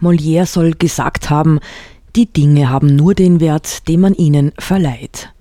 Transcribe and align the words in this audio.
Molière 0.00 0.46
soll 0.46 0.72
gesagt 0.72 1.30
haben, 1.30 1.60
die 2.14 2.32
Dinge 2.32 2.70
haben 2.70 2.96
nur 2.96 3.14
den 3.14 3.40
Wert, 3.40 3.88
den 3.88 4.00
man 4.00 4.14
ihnen 4.14 4.52
verleiht. 4.58 5.32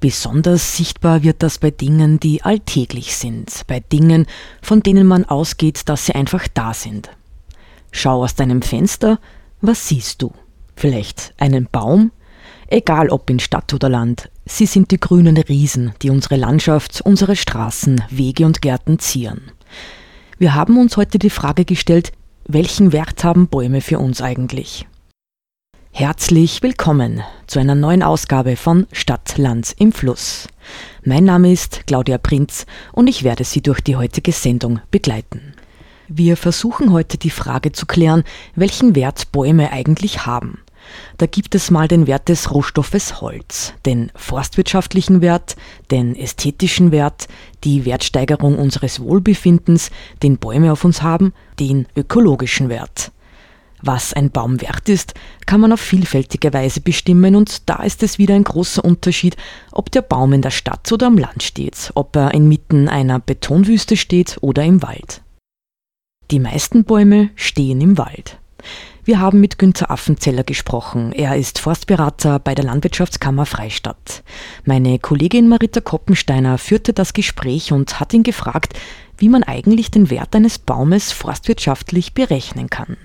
Besonders 0.00 0.76
sichtbar 0.76 1.22
wird 1.22 1.42
das 1.42 1.58
bei 1.58 1.70
Dingen, 1.70 2.20
die 2.20 2.42
alltäglich 2.42 3.16
sind, 3.16 3.62
bei 3.66 3.80
Dingen, 3.80 4.26
von 4.60 4.82
denen 4.82 5.06
man 5.06 5.24
ausgeht, 5.24 5.88
dass 5.88 6.06
sie 6.06 6.14
einfach 6.14 6.46
da 6.52 6.74
sind. 6.74 7.10
Schau 7.90 8.22
aus 8.22 8.34
deinem 8.34 8.60
Fenster, 8.60 9.18
was 9.60 9.88
siehst 9.88 10.20
du? 10.20 10.32
Vielleicht 10.76 11.32
einen 11.38 11.68
Baum? 11.70 12.10
Egal 12.66 13.08
ob 13.08 13.30
in 13.30 13.38
Stadt 13.38 13.72
oder 13.72 13.88
Land, 13.88 14.30
sie 14.44 14.66
sind 14.66 14.90
die 14.90 15.00
grünen 15.00 15.36
Riesen, 15.36 15.94
die 16.02 16.10
unsere 16.10 16.36
Landschaft, 16.36 17.00
unsere 17.02 17.36
Straßen, 17.36 18.02
Wege 18.10 18.44
und 18.44 18.60
Gärten 18.62 18.98
zieren. 18.98 19.52
Wir 20.38 20.54
haben 20.54 20.76
uns 20.76 20.96
heute 20.96 21.18
die 21.18 21.30
Frage 21.30 21.64
gestellt, 21.64 22.12
welchen 22.46 22.92
Wert 22.92 23.24
haben 23.24 23.48
Bäume 23.48 23.80
für 23.80 23.98
uns 23.98 24.20
eigentlich? 24.20 24.86
Herzlich 25.92 26.62
willkommen 26.62 27.22
zu 27.46 27.58
einer 27.58 27.74
neuen 27.74 28.02
Ausgabe 28.02 28.56
von 28.56 28.86
Stadt, 28.92 29.38
Land 29.38 29.74
im 29.78 29.92
Fluss. 29.92 30.48
Mein 31.04 31.24
Name 31.24 31.52
ist 31.52 31.86
Claudia 31.86 32.18
Prinz 32.18 32.66
und 32.92 33.06
ich 33.06 33.22
werde 33.22 33.44
Sie 33.44 33.62
durch 33.62 33.80
die 33.80 33.96
heutige 33.96 34.32
Sendung 34.32 34.80
begleiten. 34.90 35.54
Wir 36.08 36.36
versuchen 36.36 36.92
heute 36.92 37.16
die 37.16 37.30
Frage 37.30 37.72
zu 37.72 37.86
klären, 37.86 38.24
welchen 38.54 38.94
Wert 38.94 39.32
Bäume 39.32 39.72
eigentlich 39.72 40.26
haben. 40.26 40.63
Da 41.18 41.26
gibt 41.26 41.54
es 41.54 41.70
mal 41.70 41.88
den 41.88 42.06
Wert 42.06 42.28
des 42.28 42.52
Rohstoffes 42.52 43.20
Holz, 43.20 43.74
den 43.86 44.10
forstwirtschaftlichen 44.14 45.20
Wert, 45.20 45.56
den 45.90 46.16
ästhetischen 46.16 46.92
Wert, 46.92 47.28
die 47.64 47.84
Wertsteigerung 47.84 48.58
unseres 48.58 49.00
Wohlbefindens, 49.00 49.90
den 50.22 50.38
Bäume 50.38 50.72
auf 50.72 50.84
uns 50.84 51.02
haben, 51.02 51.32
den 51.58 51.86
ökologischen 51.96 52.68
Wert. 52.68 53.12
Was 53.86 54.14
ein 54.14 54.30
Baum 54.30 54.62
wert 54.62 54.88
ist, 54.88 55.12
kann 55.44 55.60
man 55.60 55.70
auf 55.70 55.80
vielfältige 55.80 56.54
Weise 56.54 56.80
bestimmen 56.80 57.36
und 57.36 57.68
da 57.68 57.82
ist 57.82 58.02
es 58.02 58.18
wieder 58.18 58.34
ein 58.34 58.44
großer 58.44 58.82
Unterschied, 58.82 59.36
ob 59.72 59.90
der 59.90 60.00
Baum 60.00 60.32
in 60.32 60.40
der 60.40 60.50
Stadt 60.50 60.90
oder 60.90 61.08
am 61.08 61.18
Land 61.18 61.42
steht, 61.42 61.90
ob 61.94 62.16
er 62.16 62.32
inmitten 62.32 62.88
einer 62.88 63.18
Betonwüste 63.18 63.98
steht 63.98 64.38
oder 64.40 64.64
im 64.64 64.82
Wald. 64.82 65.20
Die 66.30 66.40
meisten 66.40 66.84
Bäume 66.84 67.28
stehen 67.34 67.82
im 67.82 67.98
Wald. 67.98 68.38
Wir 69.06 69.20
haben 69.20 69.38
mit 69.38 69.58
Günter 69.58 69.90
Affenzeller 69.90 70.44
gesprochen. 70.44 71.12
Er 71.12 71.36
ist 71.36 71.58
Forstberater 71.58 72.38
bei 72.38 72.54
der 72.54 72.64
Landwirtschaftskammer 72.64 73.44
Freistadt. 73.44 74.22
Meine 74.64 74.98
Kollegin 74.98 75.46
Marita 75.46 75.82
Koppensteiner 75.82 76.56
führte 76.56 76.94
das 76.94 77.12
Gespräch 77.12 77.70
und 77.70 78.00
hat 78.00 78.14
ihn 78.14 78.22
gefragt, 78.22 78.72
wie 79.18 79.28
man 79.28 79.42
eigentlich 79.42 79.90
den 79.90 80.08
Wert 80.08 80.34
eines 80.34 80.58
Baumes 80.58 81.12
forstwirtschaftlich 81.12 82.14
berechnen 82.14 82.70
kann. 82.70 82.96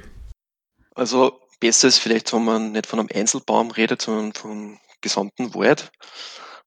Also 0.95 1.37
besser 1.59 1.89
ist 1.89 1.99
vielleicht, 1.99 2.31
wenn 2.31 2.45
man 2.45 2.71
nicht 2.71 2.87
von 2.87 2.99
einem 2.99 3.09
Einzelbaum 3.13 3.71
redet, 3.71 4.01
sondern 4.01 4.31
vom 4.31 4.79
gesamten 5.01 5.53
Wald. 5.53 5.91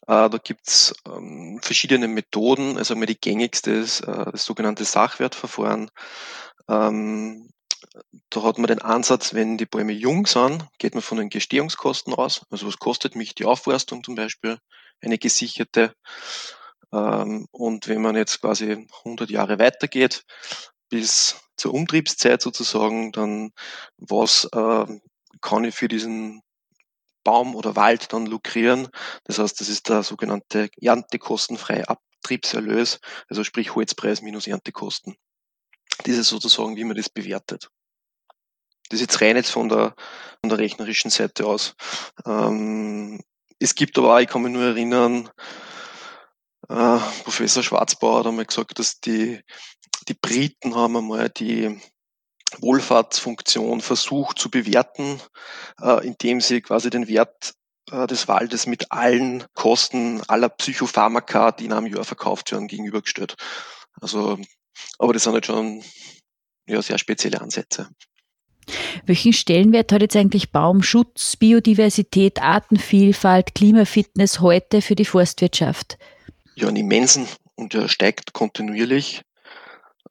Äh, 0.08 0.28
da 0.28 0.38
gibt 0.44 0.68
es 0.68 0.94
ähm, 1.06 1.58
verschiedene 1.62 2.06
Methoden. 2.06 2.76
Also 2.76 2.94
die 2.94 3.18
gängigste 3.18 3.70
ist 3.70 4.00
äh, 4.02 4.30
das 4.30 4.44
sogenannte 4.44 4.84
Sachwertverfahren. 4.84 5.90
Ähm, 6.68 7.48
da 8.30 8.42
hat 8.42 8.58
man 8.58 8.68
den 8.68 8.80
Ansatz, 8.80 9.34
wenn 9.34 9.58
die 9.58 9.66
Bäume 9.66 9.92
jung 9.92 10.26
sind, 10.26 10.66
geht 10.78 10.94
man 10.94 11.02
von 11.02 11.18
den 11.18 11.28
Gestehungskosten 11.28 12.14
aus. 12.14 12.42
Also 12.50 12.66
was 12.66 12.78
kostet 12.78 13.16
mich 13.16 13.34
die 13.34 13.44
Aufforstung 13.44 14.02
zum 14.02 14.14
Beispiel, 14.14 14.58
eine 15.00 15.18
gesicherte. 15.18 15.94
Ähm, 16.92 17.46
und 17.50 17.88
wenn 17.88 18.02
man 18.02 18.16
jetzt 18.16 18.40
quasi 18.40 18.86
100 19.04 19.30
Jahre 19.30 19.58
weitergeht, 19.58 20.24
bis 20.88 21.36
zur 21.56 21.74
Umtriebszeit 21.74 22.40
sozusagen, 22.42 23.12
dann 23.12 23.52
was 23.98 24.48
äh, 24.52 24.86
kann 25.40 25.64
ich 25.64 25.74
für 25.74 25.88
diesen 25.88 26.42
Baum 27.24 27.54
oder 27.54 27.76
Wald 27.76 28.12
dann 28.12 28.26
lukrieren. 28.26 28.88
Das 29.24 29.38
heißt, 29.38 29.60
das 29.60 29.68
ist 29.68 29.88
der 29.88 30.02
sogenannte 30.02 30.68
erntekostenfreie 30.80 31.88
Abtriebserlös, 31.88 33.00
also 33.28 33.44
sprich 33.44 33.74
Holzpreis 33.74 34.22
minus 34.22 34.46
Erntekosten. 34.46 35.16
Das 36.04 36.16
ist 36.16 36.28
sozusagen, 36.28 36.76
wie 36.76 36.84
man 36.84 36.96
das 36.96 37.08
bewertet. 37.10 37.68
Das 38.92 39.00
ist 39.00 39.06
jetzt 39.06 39.22
rein 39.22 39.36
jetzt 39.36 39.50
von 39.50 39.70
der, 39.70 39.94
von 40.42 40.50
der 40.50 40.58
rechnerischen 40.58 41.10
Seite 41.10 41.46
aus. 41.46 41.74
Ähm, 42.26 43.22
es 43.58 43.74
gibt 43.74 43.96
aber 43.96 44.14
auch, 44.14 44.20
ich 44.20 44.28
kann 44.28 44.42
mich 44.42 44.52
nur 44.52 44.64
erinnern, 44.64 45.30
äh, 46.68 46.98
Professor 47.24 47.62
Schwarzbauer 47.62 48.18
hat 48.18 48.26
einmal 48.26 48.44
gesagt, 48.44 48.78
dass 48.78 49.00
die, 49.00 49.40
die 50.08 50.14
Briten 50.14 50.74
haben 50.74 50.98
einmal 50.98 51.30
die 51.30 51.80
Wohlfahrtsfunktion 52.58 53.80
versucht 53.80 54.38
zu 54.38 54.50
bewerten, 54.50 55.18
äh, 55.80 56.06
indem 56.06 56.42
sie 56.42 56.60
quasi 56.60 56.90
den 56.90 57.08
Wert 57.08 57.54
äh, 57.90 58.06
des 58.06 58.28
Waldes 58.28 58.66
mit 58.66 58.92
allen 58.92 59.46
Kosten 59.54 60.20
aller 60.28 60.50
Psychopharmaka, 60.50 61.52
die 61.52 61.64
in 61.64 61.72
einem 61.72 61.86
Jahr 61.86 62.04
verkauft 62.04 62.52
werden, 62.52 62.68
gegenübergestellt. 62.68 63.36
Also, 64.02 64.38
aber 64.98 65.14
das 65.14 65.22
sind 65.22 65.32
halt 65.32 65.46
schon 65.46 65.82
ja, 66.66 66.82
sehr 66.82 66.98
spezielle 66.98 67.40
Ansätze. 67.40 67.88
Welchen 69.06 69.32
Stellenwert 69.32 69.92
hat 69.92 70.02
jetzt 70.02 70.16
eigentlich 70.16 70.52
Baumschutz, 70.52 71.36
Biodiversität, 71.36 72.40
Artenvielfalt, 72.40 73.54
Klimafitness 73.54 74.40
heute 74.40 74.82
für 74.82 74.94
die 74.94 75.04
Forstwirtschaft? 75.04 75.98
Ja, 76.54 76.68
einen 76.68 76.76
immensen 76.76 77.26
und 77.56 77.74
er 77.74 77.88
steigt 77.88 78.32
kontinuierlich, 78.32 79.22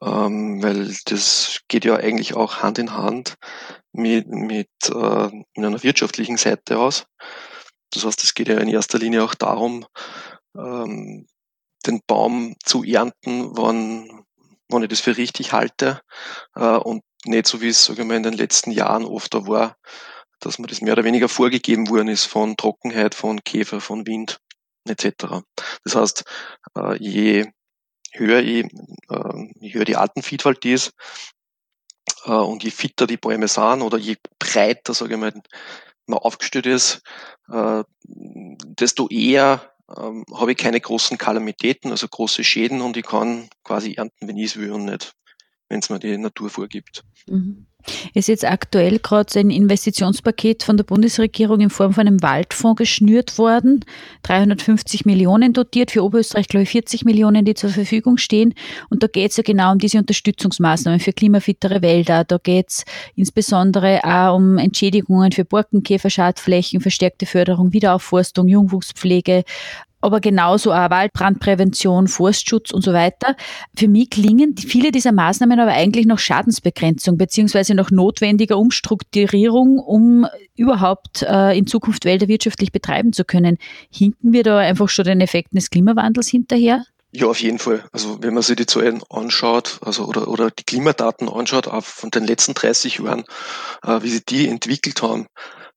ähm, 0.02 0.62
weil 0.64 0.94
das 1.06 1.62
geht 1.68 1.86
ja 1.86 1.96
eigentlich 1.96 2.34
auch 2.34 2.58
Hand 2.58 2.80
in 2.80 2.94
Hand 2.94 3.36
mit, 3.94 4.28
mit 4.28 4.70
äh, 4.90 5.30
in 5.54 5.66
einer 5.66 5.84
wirtschaftlichen 5.84 6.38
Seite 6.38 6.80
aus. 6.80 7.06
Das 7.92 8.06
heißt, 8.06 8.24
es 8.24 8.34
geht 8.34 8.48
ja 8.48 8.58
in 8.58 8.70
erster 8.70 9.00
Linie 9.00 9.24
auch 9.24 9.36
darum, 9.36 9.86
ähm, 10.58 11.28
den 11.86 12.02
Baum 12.08 12.56
zu 12.64 12.84
ernten, 12.84 13.58
wann, 13.58 14.24
wann 14.70 14.84
ich 14.84 14.90
das 14.90 15.02
für 15.02 15.18
richtig 15.18 15.52
halte 15.52 16.02
äh, 16.56 16.78
und 16.78 17.04
nicht 17.26 17.48
so 17.48 17.62
wie 17.62 17.70
es, 17.70 17.86
sage 17.86 18.02
ich 18.02 18.08
mal, 18.08 18.18
in 18.18 18.24
den 18.24 18.34
letzten 18.34 18.72
Jahren 18.72 19.06
oft 19.06 19.34
da 19.34 19.48
war, 19.48 19.78
dass 20.40 20.60
mir 20.60 20.68
das 20.68 20.82
mehr 20.82 20.94
oder 20.94 21.04
weniger 21.04 21.30
vorgegeben 21.30 21.90
worden 21.90 22.08
ist 22.08 22.26
von 22.26 22.58
Trockenheit, 22.58 23.16
von 23.16 23.44
Käfer, 23.44 23.80
von 23.80 24.08
Wind 24.08 24.40
etc. 24.88 25.44
Das 25.84 25.96
heißt, 25.96 26.24
äh, 26.76 26.98
je 26.98 27.46
höher, 28.14 28.42
ich, 28.42 28.66
äh, 29.10 29.50
je 29.60 29.74
höher 29.74 29.86
die 29.86 29.98
Artenvielfalt 29.98 30.66
ist 30.66 30.94
äh, 32.26 32.32
und 32.32 32.64
je 32.64 32.72
fitter 32.72 33.06
die 33.06 33.18
Bäume 33.18 33.48
sind 33.48 33.82
oder 33.82 33.98
je 33.98 34.18
breiter, 34.40 34.94
sage 34.94 35.14
ich 35.14 35.20
mal, 35.20 35.34
man 36.08 36.20
aufgestellt 36.20 36.66
ist, 36.66 37.04
desto 38.04 39.08
eher 39.08 39.72
ähm, 39.98 40.26
habe 40.34 40.52
ich 40.52 40.58
keine 40.58 40.82
großen 40.82 41.18
Kalamitäten, 41.18 41.92
also 41.92 42.08
große 42.08 42.44
Schäden 42.44 42.82
und 42.82 42.98
ich 42.98 43.06
kann 43.06 43.50
quasi 43.64 43.94
ernten, 43.94 44.28
wenn 44.28 44.36
ich 44.36 44.52
es 44.52 44.58
will 44.58 44.72
und 44.72 44.86
nicht 44.86 45.14
wenn 45.72 45.80
es 45.80 45.90
mir 45.90 46.00
die 46.00 46.18
Natur 46.18 46.50
vorgibt. 46.50 47.04
Mhm. 47.28 47.66
Ist 48.14 48.28
jetzt 48.28 48.46
aktuell 48.46 49.00
gerade 49.00 49.40
ein 49.40 49.50
Investitionspaket 49.50 50.64
von 50.64 50.76
der 50.76 50.84
Bundesregierung 50.84 51.62
in 51.62 51.70
Form 51.70 51.94
von 51.94 52.06
einem 52.06 52.22
Waldfonds 52.22 52.78
geschnürt 52.78 53.38
worden. 53.38 53.86
350 54.24 55.06
Millionen 55.06 55.54
dotiert, 55.54 55.90
für 55.92 56.04
Oberösterreich 56.04 56.50
glaube 56.50 56.64
ich 56.64 56.70
40 56.70 57.06
Millionen, 57.06 57.46
die 57.46 57.54
zur 57.54 57.70
Verfügung 57.70 58.18
stehen. 58.18 58.54
Und 58.90 59.02
da 59.02 59.08
geht 59.08 59.32
es 59.32 59.38
ja 59.38 59.44
genau 59.44 59.72
um 59.72 59.80
diese 59.80 59.98
Unterstützungsmaßnahmen 59.98 61.00
für 61.00 61.14
klimafittere 61.14 61.82
Wälder. 61.82 62.26
Da 62.26 62.38
geht 62.38 62.70
es 62.70 62.86
insbesondere 63.16 64.02
auch 64.04 64.36
um 64.36 64.58
Entschädigungen 64.58 65.32
für 65.32 65.46
Borkenkäfer, 65.46 66.10
Schadflächen, 66.10 66.82
verstärkte 66.82 67.26
Förderung, 67.26 67.72
Wiederaufforstung, 67.72 68.48
Jungwuchspflege, 68.50 69.44
aber 70.02 70.20
genauso 70.20 70.74
auch 70.74 70.90
Waldbrandprävention, 70.90 72.08
Forstschutz 72.08 72.72
und 72.72 72.84
so 72.84 72.94
weiter. 72.94 73.36
Für 73.76 73.88
mich 73.88 74.10
klingen 74.10 74.56
viele 74.58 74.92
dieser 74.92 75.12
Maßnahmen 75.12 75.60
aber 75.60 75.72
eigentlich 75.72 76.06
noch 76.06 76.20
Schadensbegrenzung 76.20 77.18
beziehungsweise 77.18 77.76
noch 77.76 77.92
notwendiger 77.92 78.58
Umstrukturierung, 78.58 79.80
um 79.80 80.28
überhaupt 80.56 81.24
äh, 81.24 81.58
in 81.58 81.68
Zukunft 81.68 82.06
Wälder 82.06 82.28
wirtschaftlich 82.28 82.72
betreiben 82.72 83.14
zu 83.14 83.24
können. 83.24 83.58
Hinken 83.90 84.34
wir 84.34 84.44
da 84.44 84.58
einfach 84.58 84.90
schon 84.90 85.06
den 85.06 85.22
Effekten 85.22 85.58
des 85.58 85.70
Klimawandels 85.70 86.28
hinterher? 86.28 86.84
Ja, 87.14 87.28
auf 87.28 87.42
jeden 87.42 87.60
Fall. 87.60 87.84
Also 87.92 88.24
wenn 88.24 88.34
man 88.34 88.42
sich 88.42 88.56
die 88.56 88.66
Zahlen 88.66 89.02
anschaut, 89.10 89.80
also 89.82 90.06
oder, 90.06 90.30
oder 90.30 90.50
die 90.50 90.64
Klimadaten 90.64 91.28
anschaut, 91.28 91.68
auch 91.68 91.84
von 91.84 92.10
den 92.10 92.26
letzten 92.26 92.54
30 92.54 93.00
Jahren, 93.00 93.26
äh, 93.84 94.02
wie 94.02 94.10
sie 94.10 94.24
die 94.24 94.48
entwickelt 94.48 95.02
haben 95.02 95.28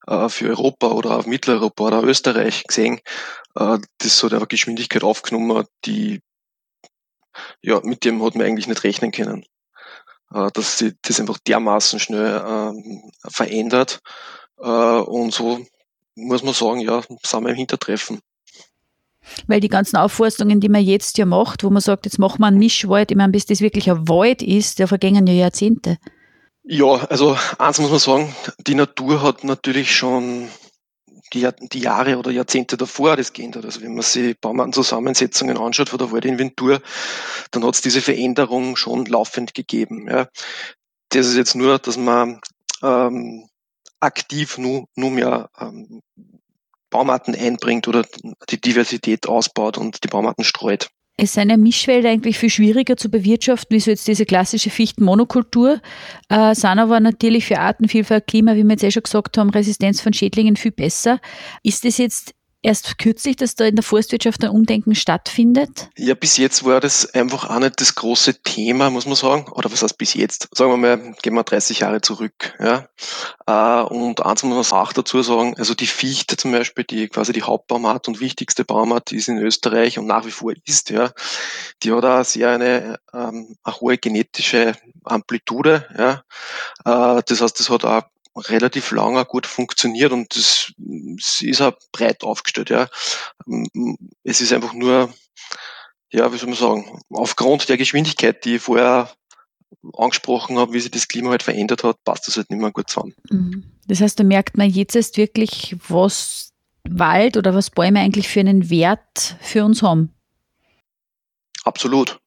äh, 0.07 0.29
für 0.29 0.49
Europa 0.49 0.89
oder 0.89 1.19
auch 1.19 1.27
Mitteleuropa 1.27 1.85
oder 1.85 2.03
Österreich 2.03 2.65
gesehen, 2.65 3.01
äh, 3.57 3.79
das 3.99 4.23
hat 4.23 4.33
eine 4.33 4.47
Geschwindigkeit 4.47 5.05
aufgenommen, 5.05 5.67
die 5.85 6.21
ja, 7.63 7.81
mit 7.83 8.05
dem 8.05 8.23
hat 8.23 8.37
man 8.37 8.47
eigentlich 8.47 8.69
nicht 8.69 8.85
rechnen 8.85 9.11
können. 9.11 9.45
Äh, 10.33 10.51
dass 10.53 10.79
sich 10.79 10.95
das 11.03 11.21
einfach 11.21 11.39
dermaßen 11.39 11.99
schnell 11.99 12.43
ähm, 12.47 13.11
verändert. 13.27 14.01
Und 14.57 15.35
so 15.35 15.67
muss 16.15 16.45
man 16.45 16.55
sagen, 16.55 16.81
ja, 16.81 17.03
sind 17.03 17.43
wir 17.43 17.51
im 17.51 17.57
Hintertreffen. 17.57 18.21
Weil 19.47 19.61
die 19.61 19.69
ganzen 19.69 19.97
Aufforstungen, 19.97 20.61
die 20.61 20.69
man 20.69 20.83
jetzt 20.83 21.19
ja 21.19 21.27
macht, 21.27 21.65
wo 21.65 21.71
man 21.71 21.83
sagt, 21.83 22.05
jetzt 22.07 22.19
machen 22.19 22.41
wir 22.41 22.47
einen 22.47 22.59
Mischwald, 22.59 23.11
ich 23.11 23.17
meine, 23.17 23.33
bis 23.33 23.47
das 23.47 23.61
wirklich 23.61 23.91
ein 23.91 24.09
Wald 24.09 24.43
ist, 24.43 24.79
da 24.79 24.87
vergängen 24.87 25.27
ja 25.27 25.35
Jahrzehnte. 25.35 25.99
Ja, 26.67 26.87
also 26.87 27.37
eins 27.59 27.79
muss 27.79 27.91
man 27.91 27.99
sagen, 27.99 28.35
die 28.67 28.75
Natur 28.75 29.21
hat 29.21 29.45
natürlich 29.45 29.95
schon 29.95 30.49
die, 31.35 31.47
die 31.61 31.81
Jahre 31.81 32.17
oder 32.17 32.31
Jahrzehnte 32.31 32.79
davor 32.79 33.17
das 33.17 33.35
geändert. 33.35 33.67
Also 33.67 33.83
wenn 33.83 33.93
man 33.93 34.03
sich 34.03 34.41
Baumartenzusammensetzungen 34.41 35.59
anschaut 35.59 35.91
von 35.91 35.99
der 35.99 36.11
Waldinventur, 36.11 36.81
dann 37.51 37.65
hat 37.65 37.75
es 37.75 37.83
diese 37.83 38.01
Veränderung 38.01 38.77
schon 38.77 39.05
laufend 39.05 39.53
gegeben. 39.53 40.09
Ja. 40.09 40.29
Das 41.11 41.27
ist 41.27 41.37
jetzt 41.37 41.55
nur, 41.55 41.79
dass 41.79 41.99
man 41.99 42.41
ähm, 42.83 43.47
aktiv 44.01 44.57
nur 44.57 44.87
mehr 44.97 45.51
ähm, 45.59 46.01
Baumarten 46.89 47.35
einbringt 47.35 47.89
oder 47.89 48.07
die 48.49 48.61
Diversität 48.61 49.27
ausbaut 49.29 49.77
und 49.77 50.03
die 50.03 50.09
Baumarten 50.09 50.45
streut. 50.45 50.89
Es 51.17 51.35
sind 51.35 51.51
ja 51.51 51.57
Mischwälder 51.57 52.11
eigentlich 52.11 52.39
viel 52.39 52.51
schwieriger 52.51 52.97
zu 52.97 53.09
bewirtschaften, 53.09 53.75
wie 53.75 53.81
so 53.81 53.91
jetzt 53.91 54.09
diese 54.09 54.27
klassische 54.27 54.71
Fichtenmonokultur, 54.71 55.81
äh, 56.29 56.55
sind 56.55 56.79
aber 56.81 56.99
natürlich 56.99 57.47
für 57.47 57.61
Artenvielfalt, 57.61 58.27
Klima, 58.27 58.57
wie 58.57 58.65
wir 58.65 58.71
jetzt 58.73 58.83
eh 58.83 58.91
schon 58.91 59.05
gesagt 59.05 59.39
haben, 59.39 59.51
Resistenz 59.51 60.01
von 60.01 60.13
Schädlingen 60.13 60.57
viel 60.57 60.73
besser. 60.73 61.21
Ist 61.63 61.85
das 61.85 61.99
jetzt 61.99 62.35
erst 62.65 62.99
kürzlich, 62.99 63.37
dass 63.37 63.55
da 63.55 63.67
in 63.67 63.77
der 63.77 63.83
Forstwirtschaft 63.83 64.43
ein 64.43 64.51
Umdenken 64.51 64.95
stattfindet? 64.95 65.91
Ja, 65.97 66.15
bis 66.15 66.37
jetzt 66.39 66.65
war 66.65 66.81
das 66.81 67.13
einfach 67.15 67.49
auch 67.51 67.59
nicht 67.59 67.81
das 67.81 67.95
große 67.95 68.43
Thema, 68.43 68.91
muss 68.91 69.07
man 69.07 69.15
sagen. 69.15 69.47
Oder 69.53 69.71
was 69.71 69.83
heißt 69.83 69.99
bis 69.99 70.15
jetzt? 70.15 70.49
Sagen 70.53 70.71
wir 70.71 70.77
mal, 70.77 71.15
gehen 71.23 71.35
wir 71.35 71.45
30 71.45 71.81
Jahre 71.81 72.01
zurück. 72.01 72.55
Ja. 72.59 72.89
Äh, 73.47 73.83
und 73.85 74.25
eins 74.25 74.43
muss 74.43 74.71
man 74.71 74.81
auch 74.81 74.93
dazu 74.93 75.23
sagen, 75.23 75.55
also 75.59 75.75
die 75.75 75.87
Fichte 75.87 76.37
zum 76.37 76.53
Beispiel, 76.53 76.85
die 76.85 77.09
quasi 77.09 77.33
die 77.33 77.43
Hauptbaumart 77.43 78.09
und 78.09 78.21
wichtigste 78.21 78.65
Baumart 78.65 79.13
ist 79.13 79.29
in 79.29 79.39
Österreich 79.39 79.99
und 79.99 80.07
nach 80.07 80.25
wie 80.25 80.31
vor 80.31 80.55
ist, 80.65 80.91
ja, 80.91 81.13
die 81.83 81.93
hat 81.93 82.05
auch 82.05 82.25
sehr 82.25 82.51
eine, 82.51 82.99
ähm, 83.13 83.57
eine 83.63 83.81
hohe 83.81 83.99
genetische 83.99 84.75
Amplitude. 85.05 85.87
Ja. 85.97 86.23
Äh, 86.85 87.23
das 87.27 87.41
heißt, 87.41 87.61
das 87.61 87.69
hat 87.69 87.85
auch 87.85 88.03
relativ 88.37 88.91
lange 88.91 89.25
gut 89.25 89.47
funktioniert 89.47 90.13
und 90.13 90.35
das, 90.35 90.73
das 90.77 91.41
ist 91.41 91.61
auch 91.61 91.73
breit 91.93 92.25
aufgestellt. 92.25 92.71
Ja. 92.71 92.89
Es 94.23 94.41
ist 94.41 94.53
einfach 94.53 94.73
nur, 94.73 95.13
ja, 96.11 96.33
wie 96.33 96.39
soll 96.39 96.49
man 96.49 96.59
sagen, 96.59 97.01
aufgrund 97.11 97.69
der 97.69 97.77
Geschwindigkeit, 97.77 98.45
die 98.45 98.57
ich 98.57 98.63
vorher 98.63 99.11
angesprochen 99.97 100.59
habe, 100.59 100.73
wie 100.73 100.81
sich 100.81 100.91
das 100.91 101.09
Klima 101.09 101.31
halt 101.31 101.43
verändert 101.43 101.85
hat, 101.85 102.03
passt 102.05 102.27
das 102.27 102.37
halt 102.37 102.51
nicht 102.51 102.61
mehr 102.61 102.73
gut 102.73 102.91
zusammen. 102.91 103.15
Mhm. 103.31 103.65
Das 103.87 104.01
heißt, 104.01 104.19
da 104.19 104.25
merkt 104.25 104.57
man 104.57 104.71
jetzt 104.71 104.97
erst 104.97 105.17
wirklich, 105.17 105.77
was 105.89 106.53
Wald 106.89 107.37
oder 107.37 107.55
was 107.55 107.71
Bäume 107.71 108.01
eigentlich 108.01 108.29
für 108.29 108.41
einen 108.41 108.71
Wert 108.71 109.37
für 109.41 109.65
uns 109.65 109.83
haben. 109.83 110.15
Absolut. 111.65 112.19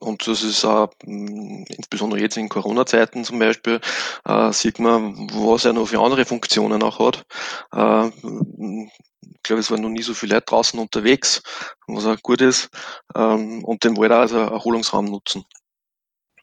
Und 0.00 0.26
das 0.26 0.42
ist 0.42 0.64
auch, 0.64 0.90
mm, 1.04 1.64
insbesondere 1.68 2.20
jetzt 2.20 2.36
in 2.36 2.48
Corona-Zeiten 2.48 3.24
zum 3.24 3.38
Beispiel, 3.38 3.80
äh, 4.24 4.52
sieht 4.52 4.78
man, 4.78 5.28
was 5.32 5.66
er 5.66 5.74
noch 5.74 5.88
für 5.88 6.00
andere 6.00 6.24
Funktionen 6.24 6.82
auch 6.82 6.98
hat. 6.98 7.24
Äh, 7.72 8.08
ich 8.08 9.42
glaube, 9.42 9.60
es 9.60 9.70
waren 9.70 9.82
noch 9.82 9.90
nie 9.90 10.02
so 10.02 10.14
viele 10.14 10.34
Leute 10.34 10.46
draußen 10.46 10.80
unterwegs, 10.80 11.42
was 11.86 12.06
auch 12.06 12.20
gut 12.22 12.40
ist, 12.40 12.70
ähm, 13.14 13.62
und 13.64 13.84
den 13.84 13.96
Wald 13.96 14.12
auch 14.12 14.20
als 14.20 14.32
Erholungsraum 14.32 15.04
nutzen. 15.04 15.44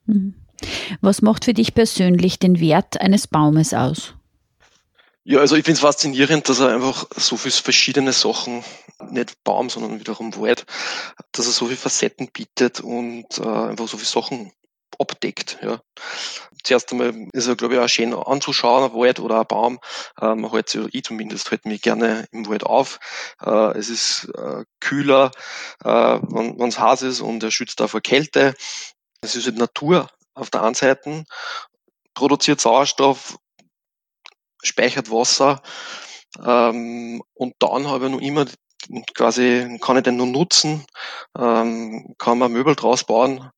Mhm. 0.05 0.35
Was 1.01 1.21
macht 1.21 1.45
für 1.45 1.53
dich 1.53 1.73
persönlich 1.73 2.39
den 2.39 2.59
Wert 2.59 2.99
eines 3.01 3.27
Baumes 3.27 3.73
aus? 3.73 4.16
Ja, 5.29 5.39
also 5.39 5.57
ich 5.57 5.65
finde 5.65 5.75
es 5.75 5.81
faszinierend, 5.81 6.47
dass 6.47 6.61
er 6.61 6.69
einfach 6.69 7.05
so 7.13 7.35
viele 7.35 7.51
verschiedene 7.51 8.13
Sachen, 8.13 8.63
nicht 9.09 9.43
Baum, 9.43 9.69
sondern 9.69 9.99
wiederum 9.99 10.33
Wald, 10.37 10.65
dass 11.33 11.47
er 11.47 11.51
so 11.51 11.65
viele 11.65 11.75
Facetten 11.75 12.29
bietet 12.31 12.79
und 12.79 13.37
äh, 13.37 13.41
einfach 13.43 13.89
so 13.89 13.97
viele 13.97 14.07
Sachen 14.07 14.53
abdeckt. 14.97 15.57
Ja. 15.61 15.81
Zuerst 16.63 16.93
einmal 16.93 17.13
ist 17.33 17.45
er, 17.47 17.57
glaube 17.57 17.73
ich, 17.73 17.79
auch 17.81 17.89
schön 17.89 18.13
anzuschauen, 18.13 18.85
ein 18.89 18.97
Wald 18.97 19.19
oder 19.19 19.41
ein 19.41 19.47
Baum. 19.47 19.79
Äh, 20.21 20.33
hält 20.49 20.69
sich, 20.69 20.79
oder 20.79 20.89
ich 20.93 21.03
zumindest, 21.03 21.51
halte 21.51 21.67
mich 21.67 21.81
gerne 21.81 22.25
im 22.31 22.47
Wald 22.47 22.63
auf. 22.63 22.97
Äh, 23.45 23.77
es 23.77 23.89
ist 23.89 24.29
äh, 24.33 24.63
kühler, 24.79 25.31
äh, 25.83 25.89
wenn 25.89 26.69
es 26.69 26.79
heiß 26.79 27.01
ist 27.01 27.19
und 27.19 27.43
er 27.43 27.51
schützt 27.51 27.81
auch 27.81 27.89
vor 27.89 27.99
Kälte. 27.99 28.53
Es 29.19 29.35
ist 29.35 29.45
halt 29.45 29.57
Natur 29.57 30.09
auf 30.35 30.51
der 30.51 30.63
einen 30.63 30.73
Seite, 30.73 31.25
produziert 32.13 32.61
Sauerstoff 32.61 33.37
speichert 34.63 35.11
Wasser 35.11 35.61
ähm, 36.43 37.23
und 37.33 37.55
dann 37.59 37.87
habe 37.87 38.05
ich 38.05 38.11
noch 38.11 38.21
immer 38.21 38.45
quasi, 39.13 39.77
kann 39.81 39.97
ich 39.97 40.03
den 40.03 40.17
nur 40.17 40.27
nutzen, 40.27 40.85
ähm, 41.37 42.15
kann 42.17 42.37
man 42.37 42.51
Möbel 42.51 42.75
draus 42.75 43.03
bauen, 43.03 43.49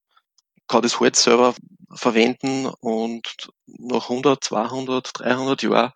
kann 0.68 0.82
das 0.82 1.00
Holz 1.00 1.24
selber 1.24 1.56
verwenden 1.92 2.68
und 2.68 3.50
nach 3.66 4.10
100, 4.10 4.44
200, 4.44 5.10
300 5.14 5.64
Jahren, 5.64 5.92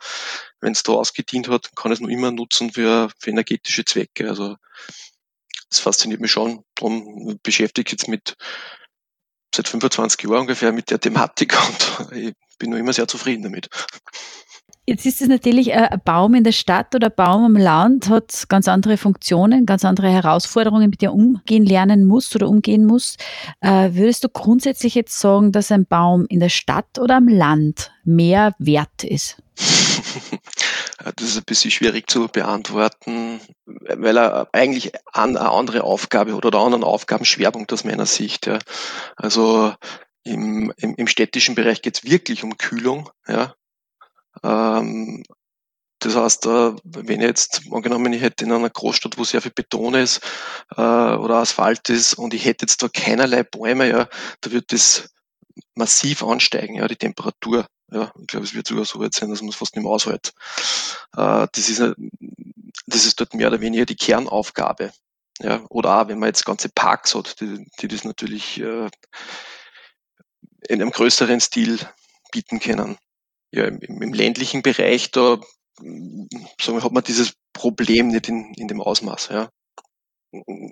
wenn 0.60 0.74
es 0.74 0.84
da 0.84 0.94
ausgedient 0.94 1.48
hat, 1.48 1.76
kann 1.76 1.92
ich 1.92 1.98
es 1.98 2.02
noch 2.02 2.10
immer 2.10 2.32
nutzen 2.32 2.72
für, 2.72 3.10
für 3.20 3.30
energetische 3.30 3.86
Zwecke. 3.86 4.28
Also 4.28 4.56
das 5.70 5.80
fasziniert 5.80 6.22
mich 6.22 6.32
schon. 6.32 6.64
Darum 6.76 7.40
beschäftige 7.44 7.88
ich 7.88 7.92
jetzt 7.92 8.08
mit 8.08 8.36
seit 9.56 9.68
25 9.68 10.24
Jahren 10.24 10.42
ungefähr 10.42 10.72
mit 10.72 10.90
der 10.90 11.00
Thematik 11.00 11.56
und 12.00 12.12
ich 12.12 12.34
bin 12.58 12.72
noch 12.72 12.78
immer 12.78 12.94
sehr 12.94 13.08
zufrieden 13.08 13.44
damit. 13.44 13.70
Jetzt 14.86 15.06
ist 15.06 15.22
es 15.22 15.30
natürlich 15.30 15.70
äh, 15.70 15.88
ein 15.92 16.02
Baum 16.04 16.34
in 16.34 16.44
der 16.44 16.52
Stadt 16.52 16.94
oder 16.94 17.08
ein 17.08 17.16
Baum 17.16 17.46
am 17.46 17.56
Land, 17.56 18.10
hat 18.10 18.50
ganz 18.50 18.68
andere 18.68 18.98
Funktionen, 18.98 19.66
ganz 19.66 19.86
andere 19.86 20.10
Herausforderungen, 20.10 20.90
mit 20.90 21.02
denen 21.02 21.14
umgehen 21.14 21.66
lernen 21.66 22.04
muss 22.06 22.36
oder 22.36 22.50
umgehen 22.50 22.86
muss. 22.86 23.16
Äh, 23.62 23.92
würdest 23.94 24.26
du 24.26 24.30
grundsätzlich 24.30 24.94
jetzt 24.94 25.18
sagen, 25.18 25.54
dass 25.54 25.72
ein 25.72 25.86
Baum 25.86 26.26
in 26.28 26.42
der 26.42 26.50
Stadt 26.50 27.00
oder 27.00 27.16
am 27.16 27.30
Land 27.30 27.92
mehr 28.04 28.56
wert 28.60 29.04
ist? 29.04 29.38
Das 31.18 31.28
ist 31.28 31.38
ein 31.38 31.44
bisschen 31.46 31.70
schwierig 31.70 32.10
zu 32.10 32.30
beantworten, 32.30 33.42
weil 33.66 34.18
er 34.18 34.48
eigentlich 34.54 34.94
eine 35.12 35.42
andere 35.42 35.84
Aufgabe 35.84 36.34
oder 36.34 36.58
einen 36.66 36.84
Aufgabenschwerpunkt 36.84 37.74
aus 37.74 37.84
meiner 37.84 38.06
Sicht. 38.06 38.50
Also 39.18 39.74
im, 40.24 40.72
im, 40.78 40.96
im 40.96 41.08
städtischen 41.08 41.56
Bereich 41.56 41.82
geht 41.82 41.98
es 41.98 42.10
wirklich 42.10 42.46
um 42.46 42.58
Kühlung. 42.58 43.10
Ja. 43.28 43.54
Ähm, 44.42 45.24
das 46.04 46.16
heißt, 46.16 46.46
äh, 46.48 46.76
wenn 46.84 47.22
ich 47.22 47.28
jetzt, 47.28 47.62
angenommen, 47.72 48.12
ich 48.12 48.22
hätte 48.22 48.44
in 48.44 48.52
einer 48.52 48.70
Großstadt, 48.70 49.18
wo 49.18 49.24
sehr 49.24 49.42
viel 49.42 49.52
Beton 49.52 49.94
ist 49.94 50.22
äh, 50.76 50.82
oder 50.82 51.36
Asphalt 51.36 51.90
ist 51.90 52.16
und 52.16 52.34
ich 52.34 52.46
hätte 52.46 52.66
jetzt 52.66 52.84
da 52.84 52.90
keinerlei 52.90 53.44
Bäume, 53.44 53.88
ja, 53.88 54.10
da 54.42 54.52
wird 54.52 54.74
das 54.74 55.10
massiv 55.76 56.24
ansteigen, 56.24 56.76
ja, 56.76 56.88
die 56.88 56.96
Temperatur. 56.96 57.68
Ja, 57.92 58.12
ich 58.20 58.28
glaube, 58.28 58.46
es 58.46 58.54
wird 58.54 58.68
sogar 58.68 58.86
so 58.86 59.00
weit 59.00 59.14
sein, 59.14 59.30
dass 59.30 59.42
man 59.42 59.50
es 59.50 59.56
fast 59.56 59.76
nicht 59.76 59.84
mehr 59.84 59.92
aushält. 59.92 60.34
Äh, 61.16 61.48
das, 61.52 61.70
ist, 61.70 61.80
das 62.88 63.06
ist 63.06 63.20
dort 63.20 63.34
mehr 63.34 63.48
oder 63.48 63.62
weniger 63.62 63.86
die 63.86 63.96
Kernaufgabe. 63.96 64.92
Ja, 65.40 65.64
oder 65.70 66.02
auch, 66.02 66.08
wenn 66.08 66.20
man 66.20 66.28
jetzt 66.28 66.46
ganze 66.46 66.70
Parks 66.70 67.16
hat, 67.16 67.40
die, 67.40 67.66
die 67.80 67.88
das 67.88 68.04
natürlich 68.04 68.60
äh, 68.60 68.90
in 70.68 70.82
einem 70.82 70.92
größeren 70.92 71.40
Stil 71.40 71.80
bieten 72.32 72.60
können 72.60 72.98
ja, 73.54 73.66
im, 73.66 73.80
im 73.80 74.14
ländlichen 74.14 74.62
Bereich, 74.62 75.12
da 75.12 75.40
sagen 75.80 76.78
wir, 76.78 76.84
hat 76.84 76.92
man 76.92 77.04
dieses 77.04 77.34
Problem 77.54 78.08
nicht 78.08 78.28
in, 78.28 78.54
in 78.56 78.68
dem 78.68 78.82
Ausmaß. 78.82 79.30
Ja. 79.30 79.50